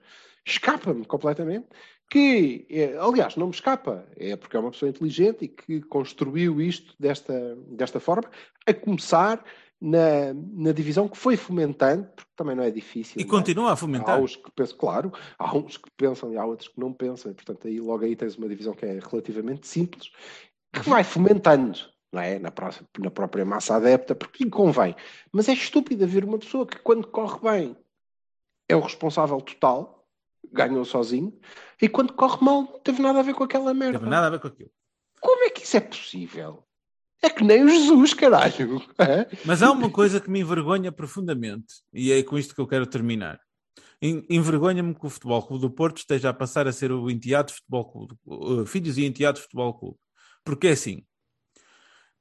[0.46, 1.66] escapa-me completamente,
[2.10, 6.62] que, eh, aliás, não me escapa, é porque é uma pessoa inteligente e que construiu
[6.62, 8.30] isto desta, desta forma,
[8.66, 9.44] a começar
[9.80, 13.20] na, na divisão que foi fomentando, porque também não é difícil.
[13.20, 13.28] E é?
[13.28, 14.20] continua a Há fomentar.
[14.22, 17.36] uns que pensam, claro, há uns que pensam e há outros que não pensam, e,
[17.36, 20.10] portanto, aí logo aí tens uma divisão que é relativamente simples,
[20.74, 21.78] que vai fomentando,
[22.12, 22.40] não é?
[22.40, 24.96] Na, pró- na própria massa adepta, porque lhe convém.
[25.32, 27.78] Mas é estúpido haver uma pessoa que, quando corre bem,
[28.70, 29.97] é o responsável total,
[30.52, 31.38] ganhou sozinho,
[31.82, 34.00] e quando corre mal, não teve nada a ver com aquela merda.
[34.00, 34.72] teve nada a ver com aquilo.
[35.20, 36.64] Como é que isso é possível?
[37.22, 38.82] É que nem o Jesus, caralho.
[39.00, 39.28] É?
[39.46, 42.86] Mas há uma coisa que me envergonha profundamente, e é com isto que eu quero
[42.86, 43.40] terminar.
[44.02, 47.52] En- Envergonha-me que o Futebol Clube do Porto esteja a passar a ser o enteado
[47.52, 49.98] Futebol Clube, uh, Filhos e Enteados Futebol Clube.
[50.44, 51.04] Porque é assim,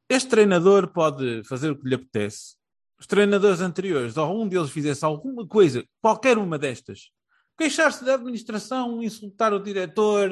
[0.08, 2.56] este treinador pode fazer o que lhe apetece.
[2.98, 7.10] Os treinadores anteriores, ou algum deles fizesse alguma coisa, qualquer uma destas,
[7.56, 10.30] queixar-se da administração, insultar o diretor,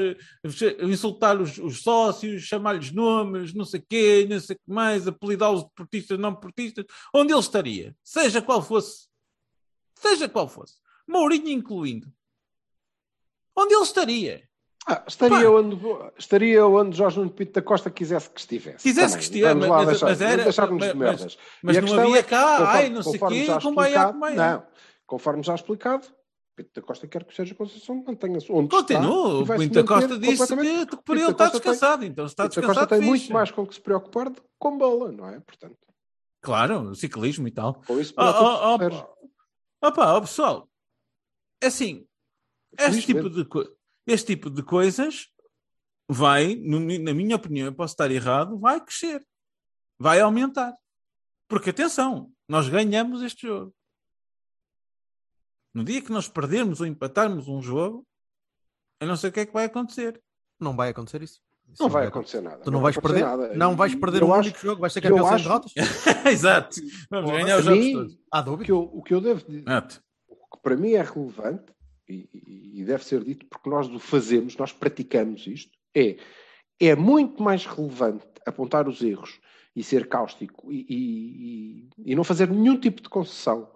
[0.83, 5.64] insultar os, os sócios, chamar-lhes nomes, não sei quê, não sei o que mais, apelidá-los
[5.64, 9.09] de portistas, não portistas, onde ele estaria, seja qual fosse,
[9.95, 10.75] seja qual fosse,
[11.09, 12.12] Mourinho incluindo,
[13.57, 14.43] onde ele estaria.
[14.87, 15.49] Ah, estaria, Pá.
[15.51, 15.77] onde,
[16.18, 18.83] estaria onde Jorge Nuno Pinto da Costa quisesse que estivesse.
[18.83, 19.16] Quisesse Também.
[19.16, 21.39] que estivesse, Vamos lá mas- deixar, mas era- deixarmos de mas- merdas.
[21.62, 24.12] Mas a não havia é, cá, conforme- ai, não sei o quê, com baia explicado-
[24.12, 24.37] com baia.
[24.37, 24.66] Não,
[25.07, 26.07] conforme já explicado,
[26.57, 29.55] Pinto da Costa quer que o Sérgio Conceição mantenha-se onde Continua, está.
[29.55, 30.46] o se Pinto da Costa disse
[30.86, 32.98] que, por ele está Costa tem- descansado, então se está Pinto da Costa descansado, tem
[33.00, 33.09] fixe.
[33.11, 35.40] muito mais com que se preocupar do que com bola, não é?
[35.40, 35.76] Portanto,
[36.40, 37.82] Claro, ciclismo e tal.
[37.86, 38.76] com isso Oh, oh,
[39.82, 40.68] oh, opa, ó, pessoal,
[41.62, 42.07] é assim,
[42.78, 43.46] este tipo, de,
[44.07, 45.28] este tipo de coisas
[46.09, 49.26] vai, na minha opinião, eu posso estar errado, vai crescer,
[49.98, 50.74] vai aumentar.
[51.48, 53.74] Porque atenção, nós ganhamos este jogo.
[55.75, 58.07] No dia que nós perdermos ou empatarmos um jogo,
[59.01, 60.20] eu não sei o que é que vai acontecer.
[60.61, 61.41] Não vai acontecer isso.
[61.72, 62.59] Isso Não vai acontecer nada.
[62.62, 63.43] Tu não vais vai acontecer perder?
[63.49, 63.57] nada.
[63.57, 65.72] Não vais perder eu um acho- único jogo, vais ser eu campeão sem acho- derrotas?
[66.33, 66.77] Exato.
[67.11, 68.18] Vamos Porra, ganhar os a jogos mim- todos.
[68.31, 68.64] Há O dúvida?
[68.66, 69.64] que eu, o que eu devo dizer,
[70.29, 71.72] o que para mim é relevante,
[72.09, 72.29] e,
[72.81, 76.18] e- deve ser dito porque nós o fazemos, nós praticamos isto, é,
[76.79, 79.41] é muito mais relevante apontar os erros
[79.75, 83.72] e ser cáustico e- e- e não fazer nenhum tipo de concessão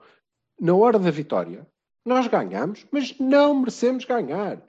[0.61, 1.67] na hora da vitória,
[2.05, 4.63] nós ganhamos, mas não merecemos ganhar.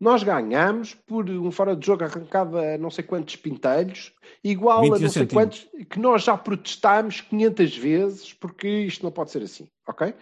[0.00, 4.12] Nós ganhamos por um fora de jogo arrancado a não sei quantos pintelhos,
[4.44, 5.64] igual a 21 não sei centímetros.
[5.64, 10.14] quantos, que nós já protestámos 500 vezes, porque isto não pode ser assim, ok?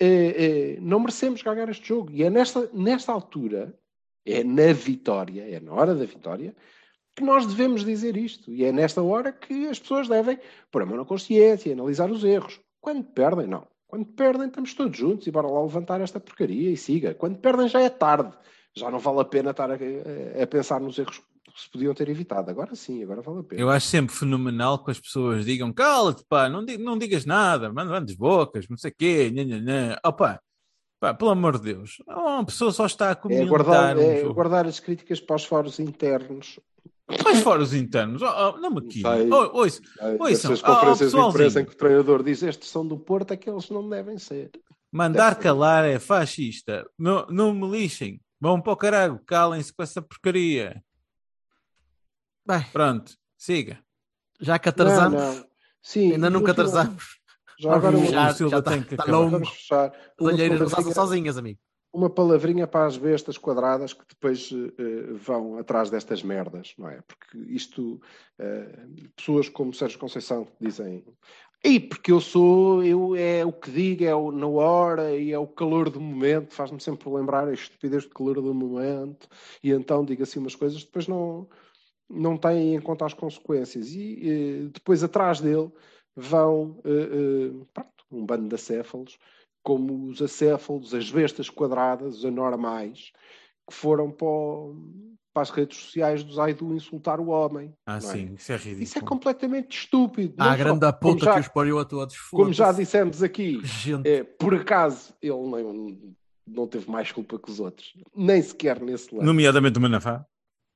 [0.00, 2.10] Eh, eh, não merecemos ganhar este jogo.
[2.10, 3.72] E é nesta, nesta altura,
[4.26, 6.54] é na vitória, é na hora da vitória,
[7.14, 8.52] que nós devemos dizer isto.
[8.52, 10.38] E é nesta hora que as pessoas devem
[10.70, 12.60] pôr a mão na consciência analisar os erros.
[12.80, 13.66] Quando perdem, não.
[13.92, 17.12] Quando perdem, estamos todos juntos e bora lá levantar esta porcaria e siga.
[17.14, 18.32] Quando perdem, já é tarde.
[18.74, 22.08] Já não vale a pena estar a, a- pensar nos erros que se podiam ter
[22.08, 22.50] evitado.
[22.50, 23.60] Agora sim, agora vale a pena.
[23.60, 27.70] Eu acho sempre fenomenal que as pessoas digam cala-te, pá, não, di- não digas nada,
[27.70, 30.00] manda mandes bocas, não sei o quê, nha, nha, nha.
[30.06, 30.40] Opa,
[30.98, 34.22] pá, pelo amor de Deus, uma pessoa só está a É comentar guardar, um é
[34.22, 36.58] guardar as críticas para os fóruns internos.
[37.24, 39.00] Mas fora os internos, oh, oh, não me aqui.
[39.02, 39.30] Sei.
[39.30, 41.62] Oh, ouça, Eh, Ouçam, Essas conferências de imprensa pessoalzinho.
[41.62, 44.50] em que o treinador diz estes são do Porto, aqueles não devem ser.
[44.90, 45.42] mandar Deve ser.
[45.42, 46.84] calar é fascista.
[46.98, 48.20] Não, não me lixem.
[48.40, 50.82] Vão para o caralho, calem-se com essa porcaria.
[52.46, 53.78] Bem, Pronto, siga.
[54.40, 55.46] já que atrasamos, Não, não.
[55.80, 57.20] Sim, ainda nunca atrasamos.
[57.58, 59.12] Já agora Já, Silva já tem que acabar.
[59.12, 59.30] longo.
[59.30, 59.92] vamos fechar.
[60.20, 61.60] As passam sozinhas, amigo.
[61.92, 67.02] Uma palavrinha para as bestas quadradas que depois eh, vão atrás destas merdas, não é?
[67.02, 68.00] Porque isto,
[68.38, 71.04] eh, pessoas como Sérgio Conceição dizem,
[71.62, 75.38] e porque eu sou, eu é o que digo, é o, na hora e é
[75.38, 79.28] o calor do momento, faz-me sempre lembrar a estupidez do calor do momento,
[79.62, 81.46] e então digo assim umas coisas, depois não,
[82.08, 83.92] não têm em conta as consequências.
[83.92, 85.70] E eh, depois atrás dele
[86.16, 86.80] vão
[87.72, 89.18] pronto, um bando de acéfalos
[89.62, 93.12] como os acéfalos, as bestas quadradas, os anormais,
[93.68, 97.72] que foram para, o- para as redes sociais do Zaidu insultar o homem.
[97.86, 98.00] Ah, é?
[98.00, 98.82] sim, isso é ridículo.
[98.82, 100.34] Isso é completamente estúpido.
[100.36, 102.16] Ah, Não a só- grande como puta já, que os pariu a todos.
[102.30, 103.60] como já dissemos aqui,
[104.04, 105.98] é, por acaso ele não,
[106.46, 107.92] não teve mais culpa que os outros.
[108.16, 109.24] Nem sequer nesse lance.
[109.26, 110.26] Nomeadamente o Manafá.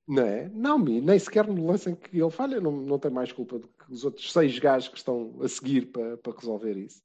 [0.08, 0.48] Não é?
[0.54, 3.66] Não, nem sequer no lance em que ele falha, não, não tem mais culpa do
[3.66, 7.02] que os outros seis gajos que estão a seguir para, para resolver isso.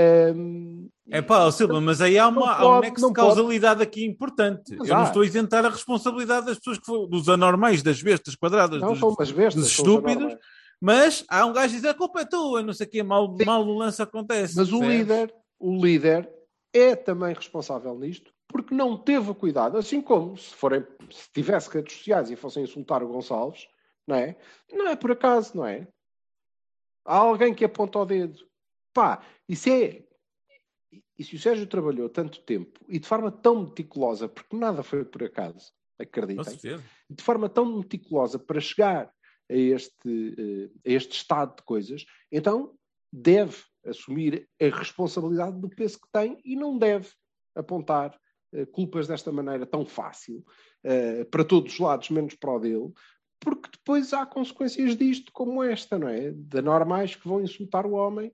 [0.00, 3.14] Ahm, É pá, Silva, mas aí há, uma, Não há um pode, nexo não de
[3.14, 4.76] causalidade aqui importante.
[4.78, 5.06] Mas Eu não há.
[5.06, 8.94] estou a isentar a responsabilidade das pessoas que foram, dos anormais, das bestas quadradas, não
[8.94, 10.36] dos, bestas, dos estúpidos,
[10.80, 13.36] mas há um gajo que diz a culpa é tua, não sei o quê, mal,
[13.36, 13.44] Sim.
[13.44, 14.56] mal o lance acontece.
[14.56, 16.30] Mas o líder, o líder
[16.72, 21.96] é também responsável nisto porque não teve cuidado, assim como se forem, se tivesse redes
[21.96, 23.68] sociais e fossem insultar o Gonçalves,
[24.06, 24.36] não é?
[24.72, 25.86] Não é por acaso, não é?
[27.04, 28.49] Há alguém que aponta o dedo.
[28.92, 30.02] Pá, isso é.
[31.18, 35.04] E se o Sérgio trabalhou tanto tempo e de forma tão meticulosa, porque nada foi
[35.04, 36.78] por acaso, acreditem,
[37.08, 39.12] de forma tão meticulosa para chegar
[39.50, 42.74] a este, eh, a este estado de coisas, então
[43.12, 47.08] deve assumir a responsabilidade do peso que tem e não deve
[47.54, 48.18] apontar
[48.52, 50.44] eh, culpas desta maneira tão fácil
[50.82, 52.92] eh, para todos os lados, menos para o dele,
[53.38, 56.30] porque depois há consequências disto, como esta, não é?
[56.30, 58.32] De normais que vão insultar o homem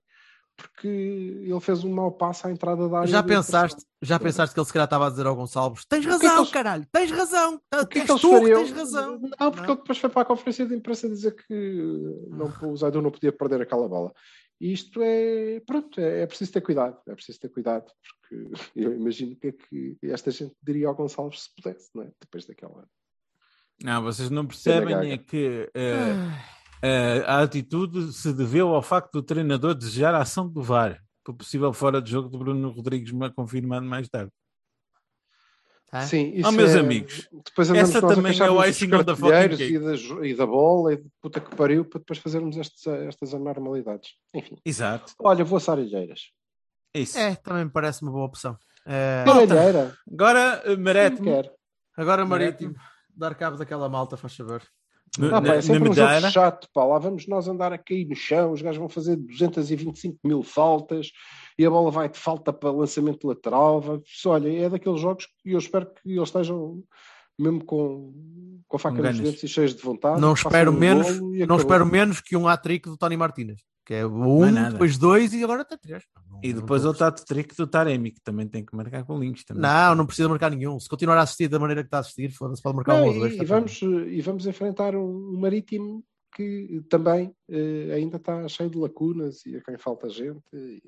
[0.57, 3.07] porque ele fez um mau passo à entrada da área.
[3.07, 6.11] já pensaste, já pensaste que ele se calhar estava a dizer ao Gonçalves: tens que
[6.11, 8.63] é que razão, eles- caralho, tens razão, O que é és que eles tu fariam?
[8.65, 9.19] tens razão.
[9.19, 9.67] Não, porque Não é?
[9.71, 11.53] ele depois foi para a conferência de imprensa dizer que
[12.29, 14.11] não, o Zaidu não podia perder aquela bola.
[14.59, 18.91] E isto é, pronto, é, é preciso ter cuidado, é preciso ter cuidado, porque eu
[18.95, 22.11] imagino que é que esta gente diria ao Gonçalves se pudesse, não é?
[22.19, 22.87] Depois daquela.
[23.83, 26.13] Não, vocês não percebem é que eh,
[27.25, 31.73] a atitude se deveu ao facto do treinador desejar a ação do VAR, por possível
[31.73, 34.31] fora de jogo de Bruno Rodrigues, mas confirmado mais tarde.
[35.91, 36.01] Ah?
[36.05, 39.55] Sim, isso Oh, meus é- amigos, depois essa também é o icing on the fucking
[39.57, 39.73] cake.
[39.73, 39.95] e da,
[40.27, 44.11] e da bola e de puta que pariu para depois fazermos estes, estas anormalidades.
[44.33, 45.13] Enfim, Exato.
[45.19, 46.31] olha, vou a Arelheiras.
[46.93, 47.17] É Isso.
[47.17, 48.57] É, também me parece uma boa opção.
[48.85, 49.97] É, Malta.
[50.11, 51.53] Agora, eh, quer.
[51.95, 52.75] agora, Marítimo,
[53.15, 54.61] dar cabo daquela malta, faz favor.
[55.31, 56.83] Ah, pá, é sempre na um jogo medalha, chato, pá.
[56.83, 61.11] Lá vamos nós andar a cair no chão, os gajos vão fazer 225 mil faltas
[61.57, 63.81] e a bola vai de falta para lançamento lateral.
[63.81, 63.99] Vai...
[64.25, 66.83] Olha, é daqueles jogos que eu espero que eles estejam
[67.39, 68.13] mesmo com,
[68.67, 70.19] com a faca Com nos dentes e cheios de vontade.
[70.19, 74.05] Não espero um menos, não espero menos que um hat-trick do Tony Martínez, que é
[74.05, 74.71] o Mais um, nada.
[74.71, 76.03] depois dois e agora até três.
[76.29, 79.05] Não- e não depois estou- o tato trick do Taremi, que também tem que marcar
[79.05, 79.45] com links.
[79.45, 79.61] Também.
[79.63, 80.77] Não, não precisa marcar nenhum.
[80.79, 83.07] Se continuar a assistir da maneira que está a assistir, foda-se, pode marcar Não, um
[83.07, 83.33] ou dois.
[83.33, 86.03] e, tá e vamos, e vamos enfrentar um, um marítimo
[86.35, 90.41] que também eh, ainda está cheio de lacunas e a quem falta gente.
[90.53, 90.83] E,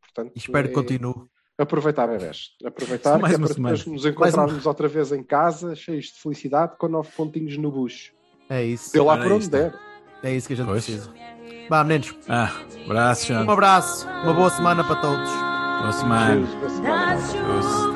[0.00, 1.14] portanto, E espero que é- continue.
[1.58, 2.50] Aproveitar, bebés.
[2.64, 6.76] Aproveitar Mais que é uma para nos encontrarmos outra vez em casa, cheios de felicidade,
[6.78, 8.12] com nove pontinhos no bucho.
[8.48, 8.92] É isso.
[8.92, 9.50] Dê lá por onde isto.
[9.50, 9.74] der.
[10.22, 10.84] É isso que a gente Pois.
[10.84, 11.12] precisa.
[11.68, 12.14] Vá, meninos.
[12.28, 12.50] Ah,
[12.86, 13.44] abraço, Sean.
[13.44, 15.30] Um abraço, uma boa semana para todos.
[15.80, 16.46] Boa semana.
[16.46, 17.14] Boa semana.
[17.16, 17.87] Das chuvas,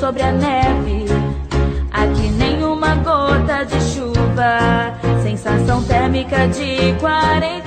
[0.00, 1.06] Sobre a neve.
[1.92, 4.98] Aqui nenhuma gota de chuva.
[5.22, 7.57] Sensação térmica de 40